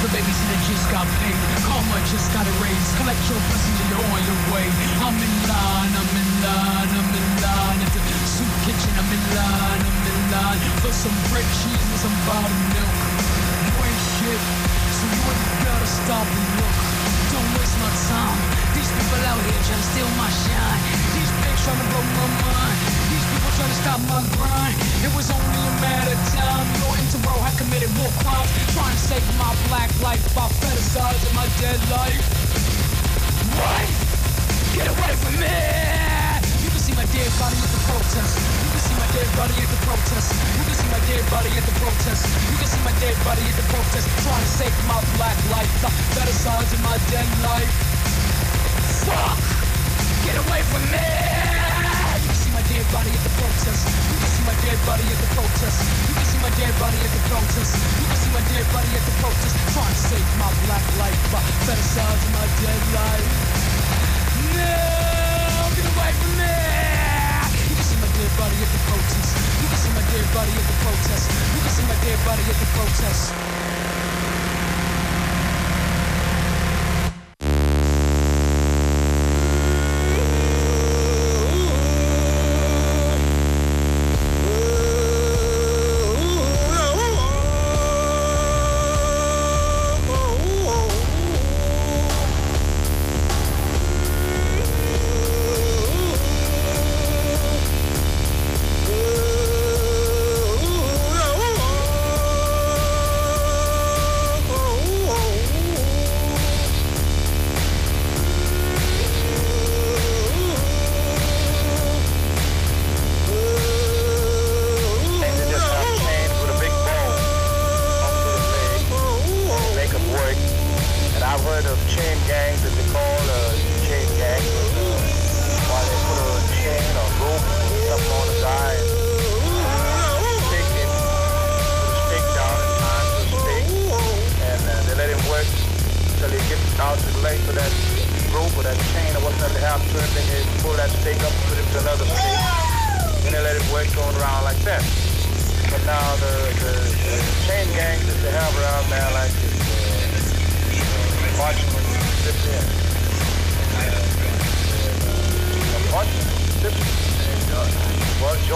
[0.00, 1.34] The babysitter just got paid.
[1.66, 2.92] Karma just got erased.
[2.98, 4.66] Collect your blessings and you're on your way.
[5.02, 7.78] I'm in line, I'm in line, I'm in line.
[7.82, 10.60] At the soup kitchen, I'm in line, I'm in line.
[10.78, 12.94] For some bread, cheese, and some bottled milk.
[13.66, 14.42] You ain't shit,
[14.96, 16.78] so you ain't gotta stop and look.
[17.34, 18.38] Don't waste my time.
[18.78, 20.80] These people out here trying to steal my shine.
[21.10, 23.07] These pigs trying to blow my mind.
[23.58, 24.78] Trying to stop my grind.
[25.02, 26.62] It was only a matter of time.
[26.78, 28.46] Your interro had committed war crimes.
[28.70, 32.22] Trying to save my black life by fetishizing my dead life.
[33.58, 33.82] What?
[34.78, 35.58] Get away from me!
[36.62, 38.32] You can see my dead body at the protest.
[38.38, 40.28] You can see my dead body at the protest.
[40.38, 42.22] You can see my dead body at the protest.
[42.30, 44.06] You can see my dead body at the protest.
[44.22, 47.72] Trying to save my black life by fetishizing my dead life.
[49.02, 49.42] Fuck!
[50.22, 51.67] Get away from me!
[52.92, 53.82] Body at the protest.
[53.84, 55.78] You can see my dead body at the protest.
[56.08, 57.72] You can see my dead body at the protest.
[57.76, 59.54] You can see my dead body at the protest.
[59.76, 63.28] Trying to save my black life by fetishizing my dead life.
[64.56, 64.76] No!
[65.76, 66.56] Get away from me!
[67.68, 69.30] You can see my dead body at the protest.
[69.36, 71.24] You can see my dead body at the protest.
[71.28, 73.57] You can see my dead body at the protest.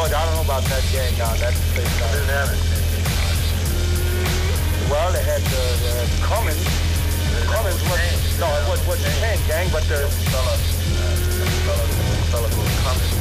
[0.03, 2.27] George, I don't know about that gang down that place down there.
[2.27, 2.59] Didn't have it.
[4.91, 5.95] Well, they had the, the
[6.27, 6.67] Cummins.
[7.47, 10.59] Cummins was no, it was was the chain gang, but the fella,
[11.63, 11.87] fella,
[12.35, 13.12] fella was Cummins.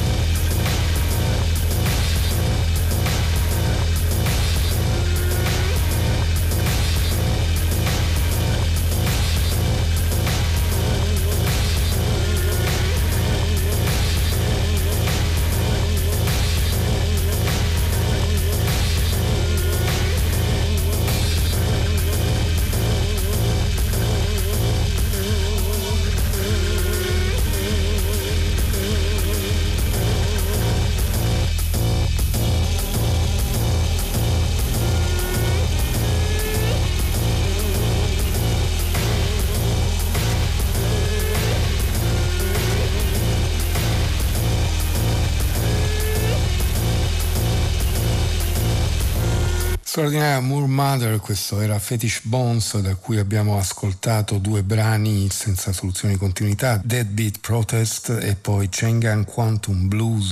[50.02, 56.16] Straordinaria Moore Mother, questo era Fetish Bones da cui abbiamo ascoltato due brani senza soluzione
[56.16, 60.32] di continuità, Deadbeat Protest e poi Chengan Quantum Blues,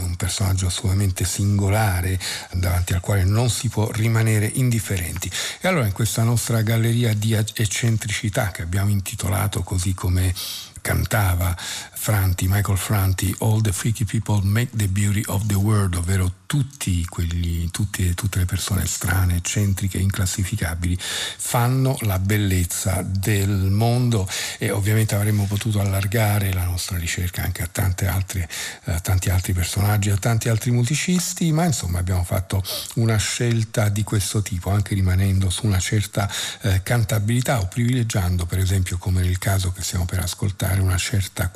[0.00, 2.18] un personaggio assolutamente singolare
[2.54, 5.30] davanti al quale non si può rimanere indifferenti.
[5.60, 10.34] E allora in questa nostra galleria di eccentricità che abbiamo intitolato così come
[10.80, 11.56] cantava
[11.98, 17.04] Franti, Michael Franti, All the freaky people make the beauty of the world, ovvero tutti
[17.04, 24.26] quelli, tutti, tutte le persone strane, eccentriche, inclassificabili, fanno la bellezza del mondo.
[24.56, 27.68] E ovviamente avremmo potuto allargare la nostra ricerca anche a,
[28.10, 28.48] altre,
[28.84, 32.62] a tanti altri personaggi, a tanti altri musicisti, ma insomma abbiamo fatto
[32.94, 36.30] una scelta di questo tipo, anche rimanendo su una certa
[36.62, 41.48] eh, cantabilità o privilegiando per esempio come nel caso che stiamo per ascoltare una certa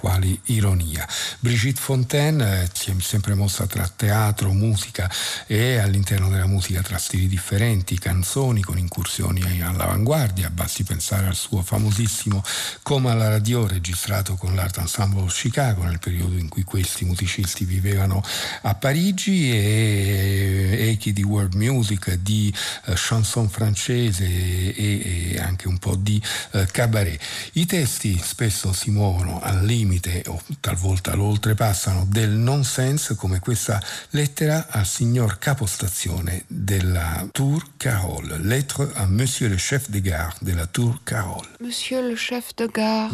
[0.47, 1.07] ironia.
[1.39, 5.11] Brigitte Fontaine eh, si è sempre mossa tra teatro, musica,
[5.47, 11.62] e all'interno della musica tra stili differenti, canzoni con incursioni all'avanguardia, basti pensare al suo
[11.62, 12.43] famosissimo
[12.83, 17.64] Come alla radio registrato con l'Art Ensemble of Chicago nel periodo in cui questi musicisti
[17.64, 18.22] vivevano
[18.62, 22.53] a Parigi e echi di world music, di
[22.87, 26.22] uh, chanson francese e, anche un po' di
[26.53, 27.20] uh, cabaret.
[27.53, 33.81] I testi spesso si muovono al limite o talvolta lo oltrepassano del nonsense come questa
[34.11, 38.39] lettera al signor capostazione della Tour Carole.
[38.39, 41.49] Lettre a Monsieur le chef de gare della Tour Carole.
[41.61, 43.11] Monsieur le chef de gare.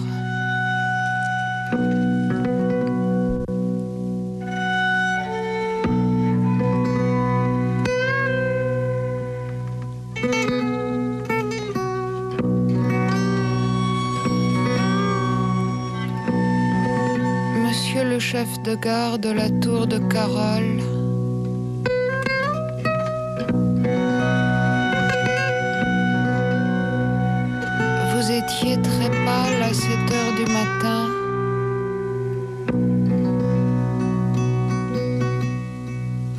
[18.39, 20.81] Chef de gare de la Tour de Carole.
[28.11, 31.01] Vous étiez très pâle à 7 heures du matin.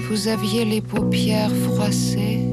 [0.09, 2.48] Vous aviez les paupières froissées.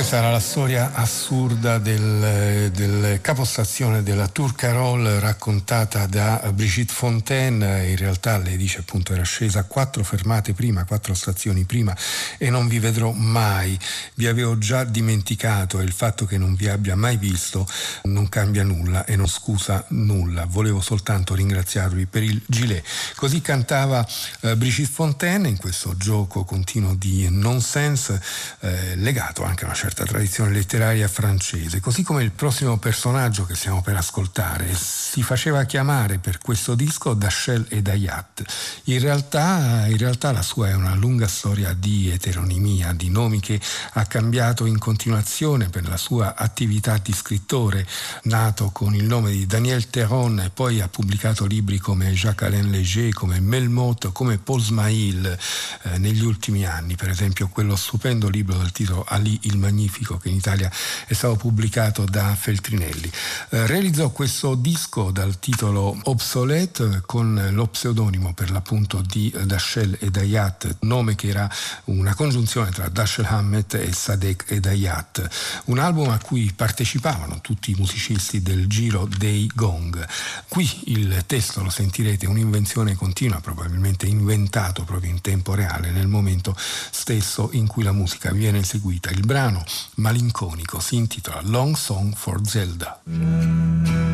[0.00, 7.86] Questa era la storia assurda del, del capostazione della Tour Carol raccontata da Brigitte Fontaine.
[7.86, 11.94] In realtà lei dice appunto era scesa quattro fermate prima, quattro stazioni prima
[12.38, 13.78] e non vi vedrò mai.
[14.14, 17.68] Vi avevo già dimenticato e il fatto che non vi abbia mai visto
[18.04, 20.46] non cambia nulla e non scusa nulla.
[20.46, 22.82] Volevo soltanto ringraziarvi per il gilet.
[23.16, 24.06] Così cantava
[24.40, 28.18] eh, Brigitte Fontaine in questo gioco continuo di nonsense
[28.60, 33.54] eh, legato anche a una certa tradizione letteraria francese, così come il prossimo personaggio che
[33.54, 38.44] stiamo per ascoltare si faceva chiamare per questo disco Dachel e Dayat.
[38.84, 43.60] In realtà, in realtà la sua è una lunga storia di eteronimia, di nomi che
[43.94, 47.86] ha cambiato in continuazione per la sua attività di scrittore,
[48.24, 53.12] nato con il nome di Daniel Theron e poi ha pubblicato libri come Jacques-Alain Léger,
[53.12, 55.38] come Melmoth, come Paul Smail
[55.82, 60.28] eh, negli ultimi anni, per esempio quello stupendo libro dal titolo Ali il Magnifico che
[60.28, 60.70] in Italia
[61.06, 63.10] è stato pubblicato da Feltrinelli.
[63.50, 70.10] Eh, realizzò questo disco dal titolo Obsolete con lo pseudonimo per l'appunto di Dachel e
[70.10, 71.48] Dayat, nome che era
[71.84, 75.28] una congiunzione tra Dashiell Hammett e Sadek e Dayat,
[75.66, 80.06] un album a cui partecipavano tutti i musicisti del giro dei gong.
[80.48, 86.56] Qui il testo lo sentirete, un'invenzione continua, probabilmente inventato proprio in tempo reale nel momento
[86.56, 89.10] stesso in cui la musica viene eseguita.
[89.10, 89.64] Il brano
[89.96, 93.00] malinconico si intitola Long Song for Zelda.
[93.06, 93.12] Je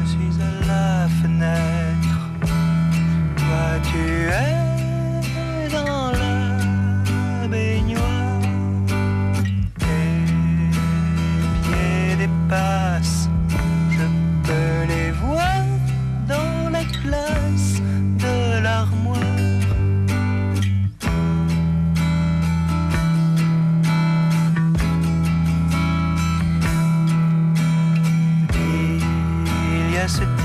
[0.08, 2.18] suis à la fenêtre,
[3.36, 3.98] toi tu
[4.30, 8.40] es dans la baignoire,
[9.78, 10.70] tes
[11.62, 13.28] pieds dépassent,
[13.90, 14.06] je
[14.42, 14.95] peux les
[30.08, 30.35] Il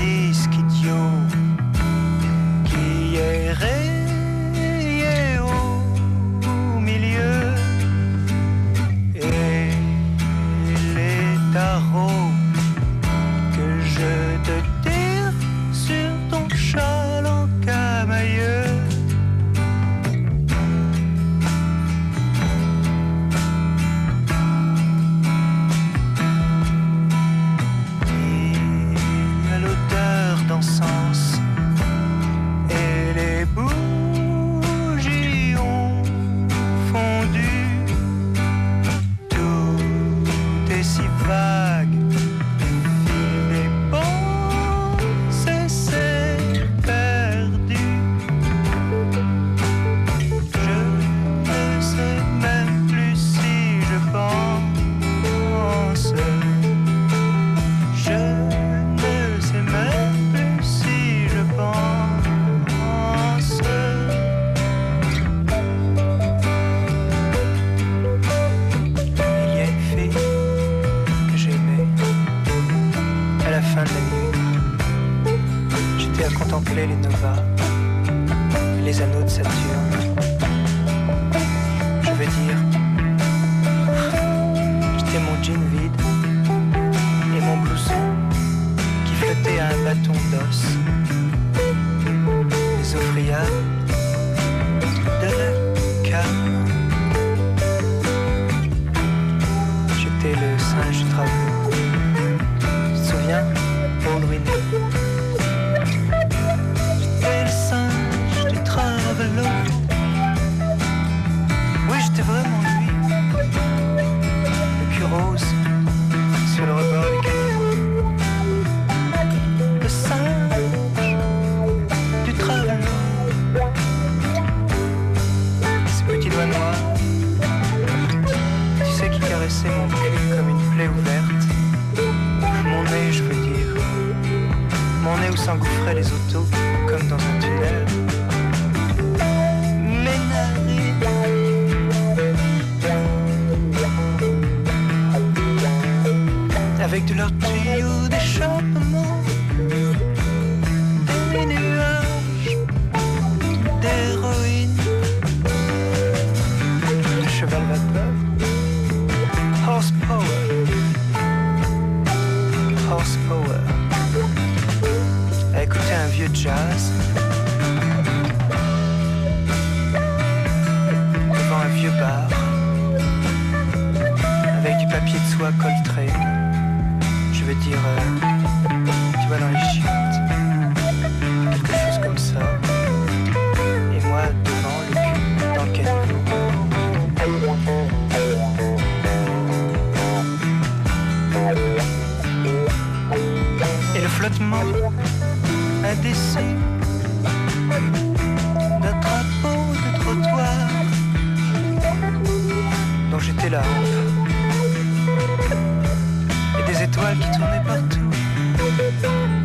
[206.82, 208.10] des étoiles qui tournaient partout,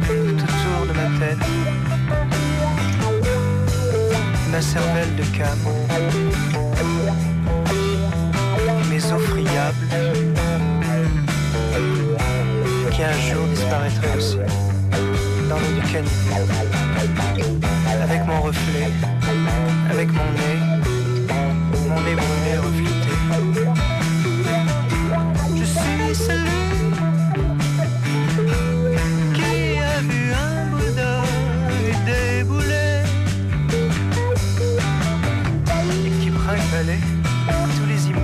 [0.06, 1.44] tout autour de ma tête.
[4.52, 5.60] Ma cervelle de cam,
[8.90, 9.88] mes os friables,
[12.92, 14.38] qui un jour disparaîtraient aussi
[15.50, 15.82] dans l'eau du.
[18.04, 18.90] Avec mon reflet,
[19.90, 20.60] avec mon nez,
[21.90, 23.14] mon nez brûlé reflété.
[25.56, 26.57] Je suis celui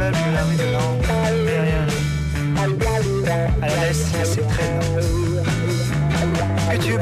[0.03, 1.07] immeubles de la rue de Nantes
[1.45, 1.87] derrière.
[3.61, 5.05] À la laisse assez traînante.
[6.71, 6.97] Que tu es.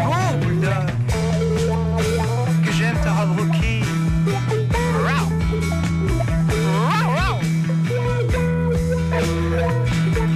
[2.65, 3.83] Que j'aime ta robe rookie.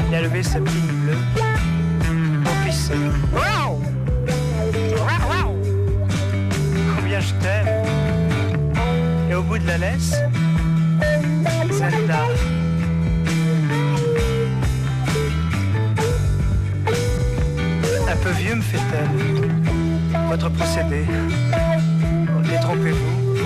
[0.08, 1.18] Il a levé sa petite bleue
[2.44, 2.94] pour pisser.
[6.96, 7.68] Combien je t'aime.
[9.30, 10.16] Et au bout de la laisse,
[11.72, 12.20] Zelda.
[20.30, 21.06] Votre procédé.
[22.44, 23.38] Détrompez-vous.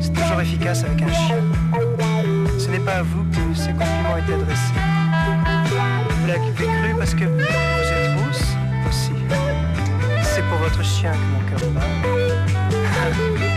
[0.00, 1.40] C'est toujours efficace avec un chien.
[2.58, 4.74] Ce n'est pas à vous que ces compliments étaient adressés.
[6.20, 6.66] Vous l'avez cru
[6.98, 8.56] parce que vous êtes rousse
[8.88, 9.12] aussi.
[10.22, 13.48] C'est pour votre chien que mon cœur bat.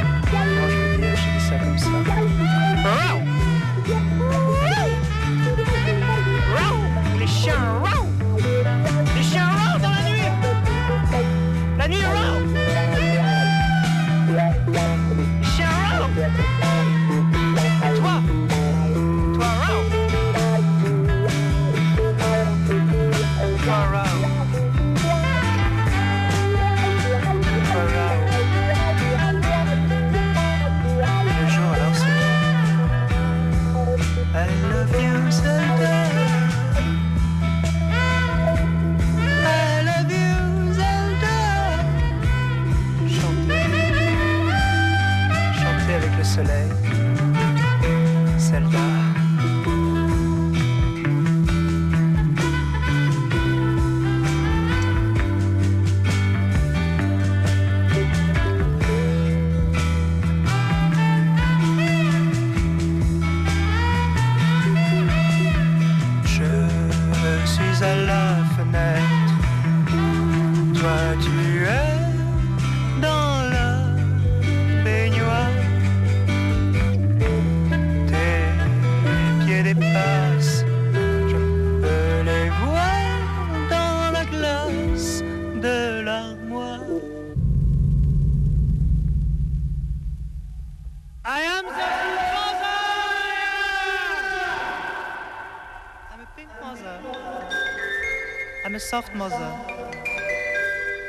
[98.95, 99.51] soft mother.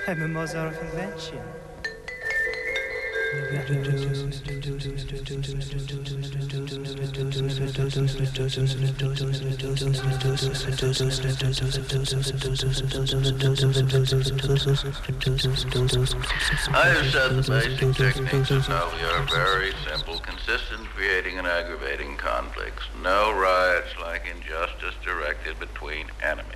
[0.08, 1.38] I'm a mother of invention.
[16.74, 22.16] I have said the basic techniques of Novi are very simple, consistent, creating and aggravating
[22.16, 22.82] conflicts.
[23.04, 26.55] No riots like injustice directed between enemies.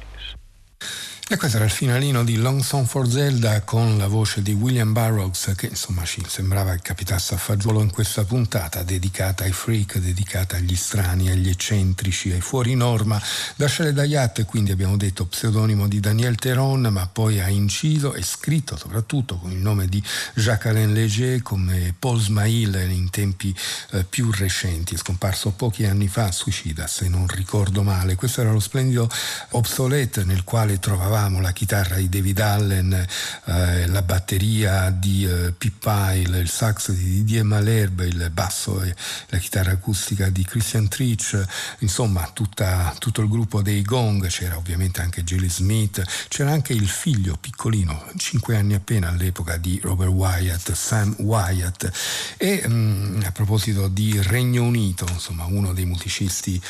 [1.33, 4.93] E questo era il finalino di Long Song for Zelda con la voce di William
[4.93, 9.99] Burroughs che insomma ci sembrava che capitasse a fagiolo in questa puntata dedicata ai freak,
[9.99, 13.23] dedicata agli strani, agli eccentrici, ai fuori norma.
[13.55, 18.77] Dasciale Dayat quindi abbiamo detto pseudonimo di Daniel Teron ma poi ha inciso e scritto
[18.77, 20.03] soprattutto con il nome di
[20.35, 23.55] Jacques-Alain Léger come Paul Smail in tempi
[23.93, 28.17] eh, più recenti, scomparso pochi anni fa, suicida se non ricordo male.
[28.17, 29.09] Questo era lo splendido
[29.51, 33.07] Obsolete nel quale trovavamo la chitarra di David Allen,
[33.45, 38.95] eh, la batteria di eh, Pip il sax di Didier Malherbe, il basso e
[39.29, 41.43] la chitarra acustica di Christian Trich,
[41.81, 46.89] insomma tutta, tutto il gruppo dei Gong, c'era ovviamente anche Jelly Smith, c'era anche il
[46.89, 51.91] figlio piccolino, 5 anni appena all'epoca di Robert Wyatt, Sam Wyatt.
[52.37, 56.61] E mh, a proposito di Regno Unito, insomma uno dei musicisti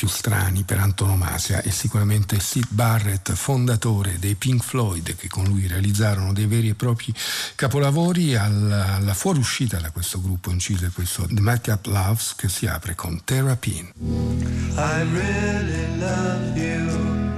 [0.00, 5.66] più strani per antonomasia è sicuramente Sid Barrett, fondatore dei Pink Floyd, che con lui
[5.66, 7.12] realizzarono dei veri e propri
[7.54, 8.34] capolavori.
[8.34, 12.94] Alla, alla fuoriuscita da questo gruppo incise questo The Make Up Loves che si apre
[12.94, 13.92] con Therapy.
[13.98, 16.88] I really love you,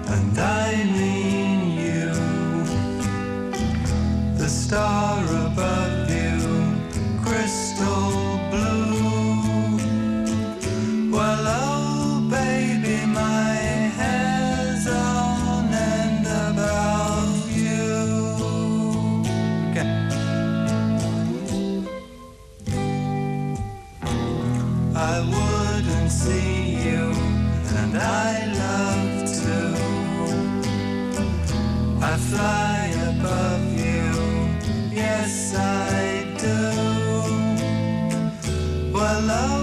[0.06, 2.12] and I mean you.
[4.36, 6.78] The star above you,
[7.24, 9.80] crystal blue.
[11.10, 11.71] Well,
[12.32, 13.58] baby, my
[15.90, 17.82] end about you.
[25.12, 27.02] I wouldn't see you,
[27.80, 28.30] and I
[28.62, 29.58] love to.
[32.12, 32.78] I fly
[33.10, 34.08] above you,
[35.00, 36.60] yes I do.
[38.94, 39.61] Well, oh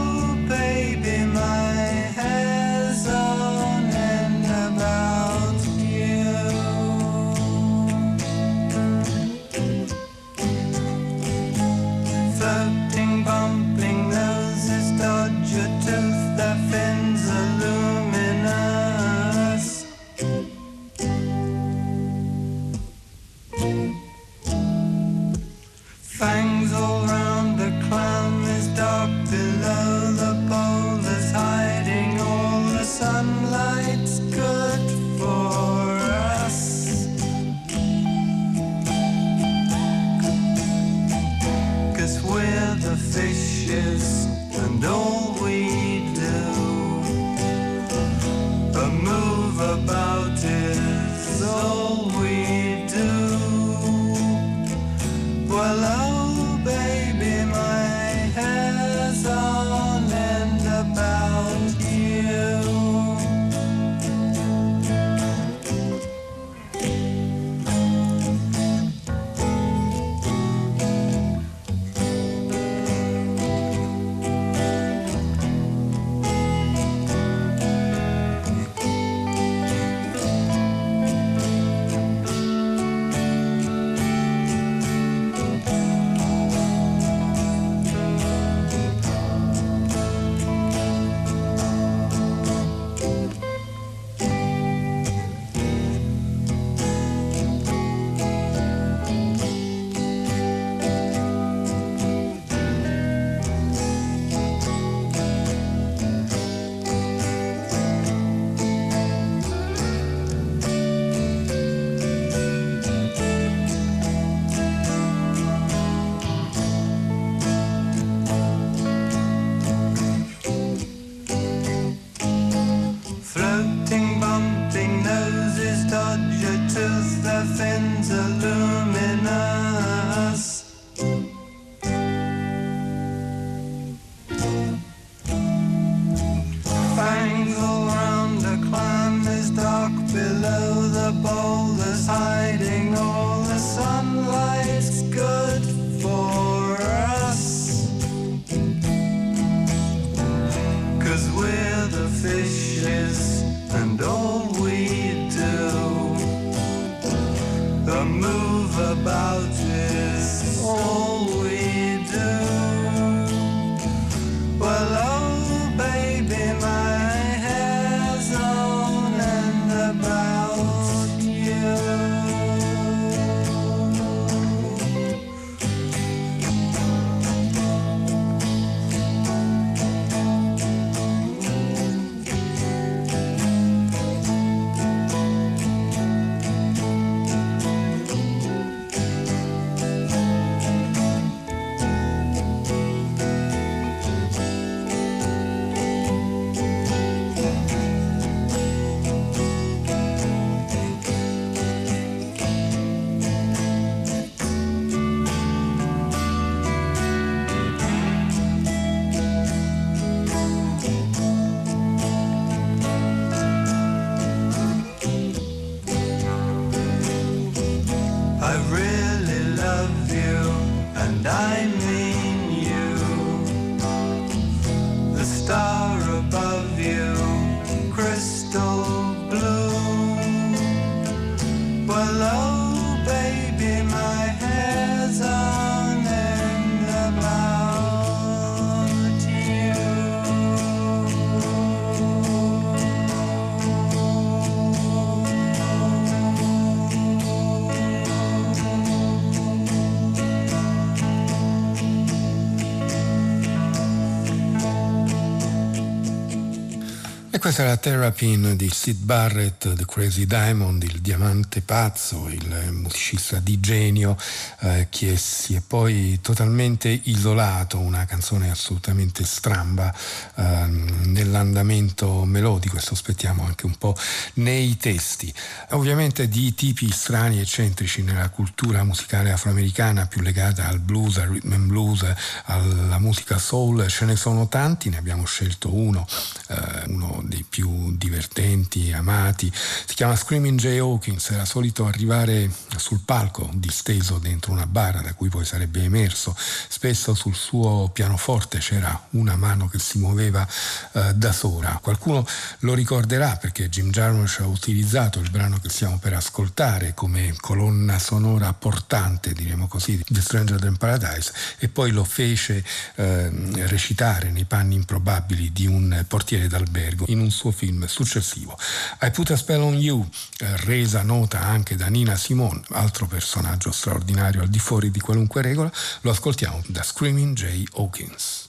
[257.60, 263.60] questa la Terrapin di Sid Barrett, The Crazy Diamond, il diamante pazzo, il musicista di
[263.60, 264.16] genio
[264.62, 269.94] eh, che si è poi totalmente isolato, una canzone assolutamente stramba
[270.36, 270.66] eh,
[271.06, 273.96] nell'andamento melodico e sospettiamo anche un po'
[274.36, 275.34] nei testi.
[275.72, 281.28] Ovviamente di tipi strani e eccentrici nella cultura musicale afroamericana più legata al blues, al
[281.28, 282.06] rhythm and blues,
[282.46, 286.08] alla musica soul, ce ne sono tanti, ne abbiamo scelto uno,
[286.48, 289.50] eh, uno dei più divertenti, amati.
[289.54, 295.14] Si chiama Screaming Jay Hawkins, era solito arrivare sul palco disteso dentro una bara da
[295.14, 296.36] cui poi sarebbe emerso.
[296.38, 300.46] Spesso sul suo pianoforte c'era una mano che si muoveva
[300.94, 301.80] eh, da sola.
[301.82, 302.26] Qualcuno
[302.60, 308.00] lo ricorderà perché Jim Jarmusch ha utilizzato il brano che stiamo per ascoltare come colonna
[308.00, 312.64] sonora portante, diremo così, di Stranger Than Paradise e poi lo fece
[312.96, 313.30] eh,
[313.68, 318.58] recitare nei panni improbabili di un portiere d'albergo in un suo film successivo.
[319.02, 320.08] I Put a Spell on You,
[320.40, 325.42] eh, resa nota anche da Nina Simone, altro personaggio straordinario al di fuori di qualunque
[325.42, 325.72] regola,
[326.02, 328.48] lo ascoltiamo da Screaming Jay Hawkins.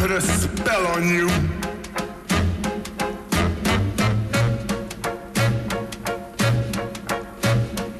[0.00, 1.28] Put a spell on you.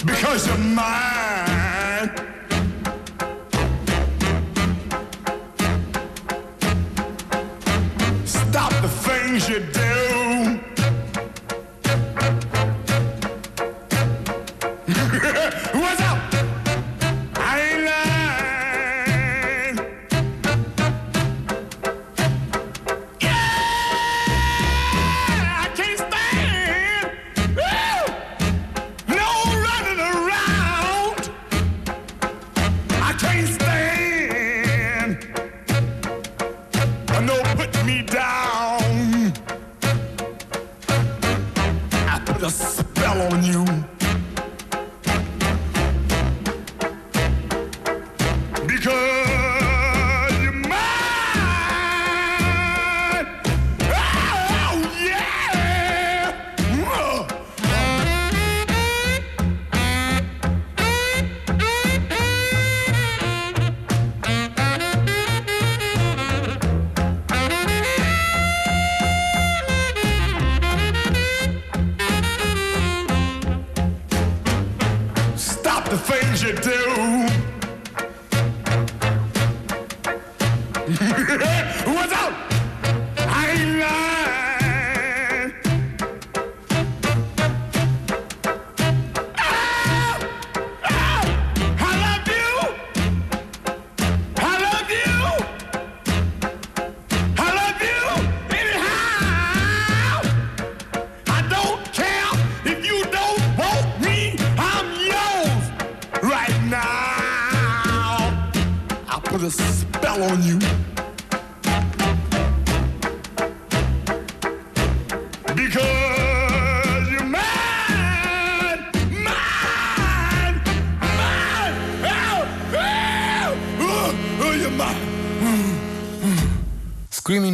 [0.06, 1.19] Because you're mine.
[9.50, 9.99] You do.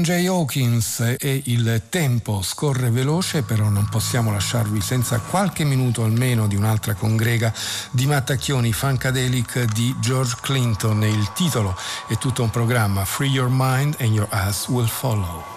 [0.06, 6.46] Jay Hawkins e il tempo scorre veloce, però non possiamo lasciarvi senza qualche minuto almeno
[6.46, 7.52] di un'altra congrega
[7.90, 11.02] di mattacchioni funkadelic di George Clinton.
[11.02, 11.76] Il titolo
[12.06, 15.55] è tutto un programma Free Your Mind and Your Ass Will Follow.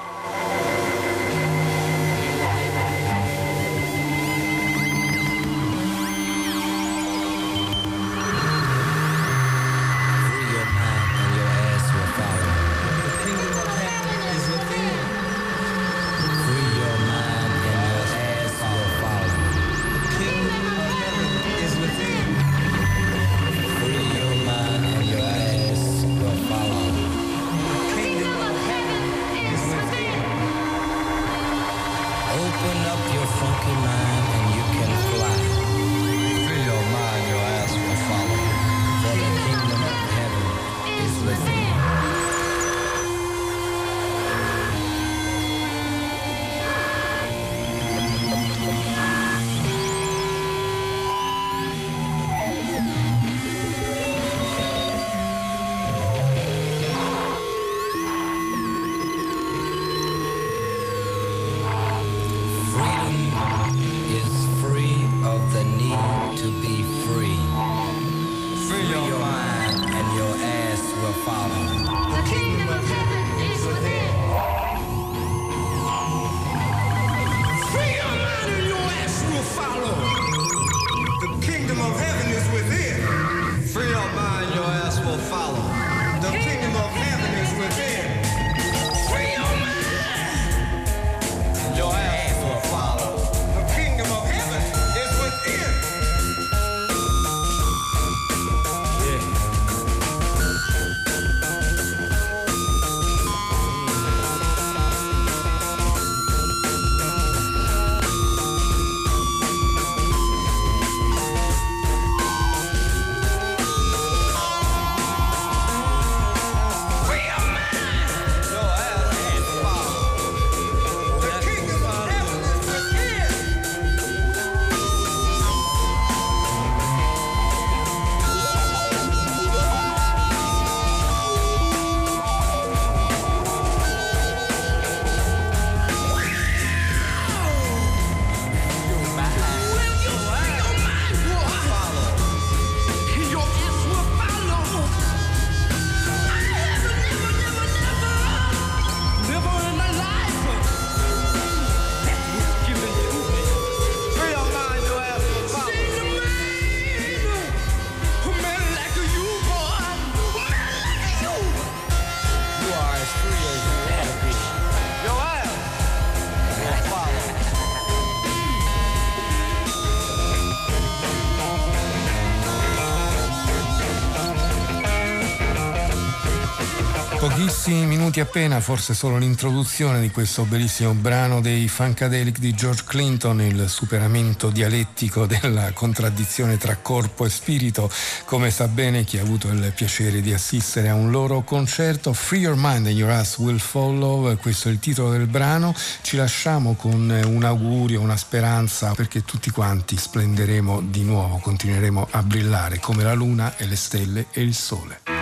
[177.70, 183.42] Pochissimi minuti appena, forse solo l'introduzione di questo bellissimo brano dei Funkadelic di George Clinton,
[183.42, 187.88] il superamento dialettico della contraddizione tra corpo e spirito,
[188.26, 192.12] come sa bene chi ha avuto il piacere di assistere a un loro concerto.
[192.12, 195.76] Free Your Mind and Your Ass Will Follow, questo è il titolo del brano.
[196.02, 202.24] Ci lasciamo con un augurio, una speranza, perché tutti quanti splenderemo di nuovo, continueremo a
[202.24, 205.19] brillare come la luna e le stelle e il sole.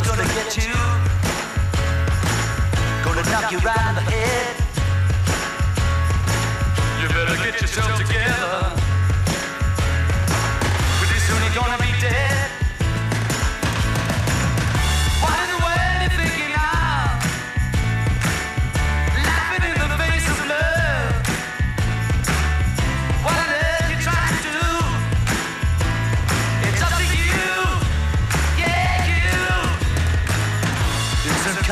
[0.00, 0.72] Gonna get you.
[3.04, 4.56] Gonna knock you right in the head.
[7.02, 8.51] You better get yourself together.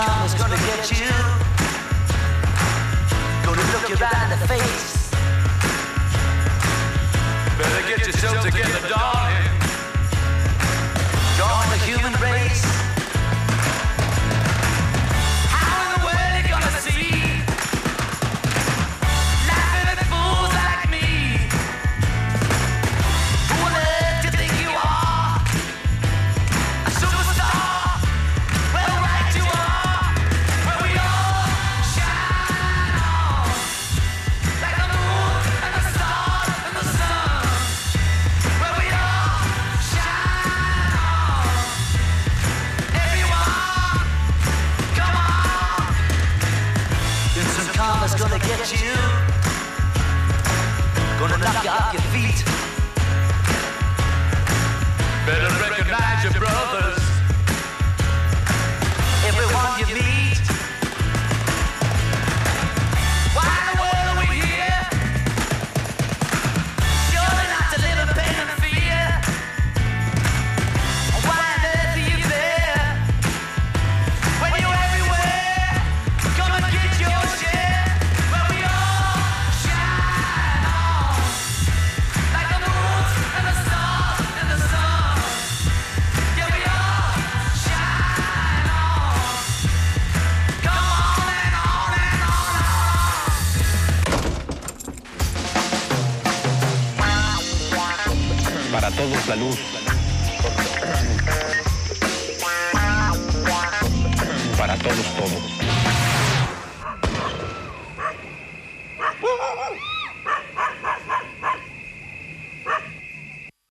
[0.01, 1.11] Karma's gonna get you.
[3.45, 5.11] Gonna look you right in the face.
[7.59, 9.50] Better get yourself together, darling.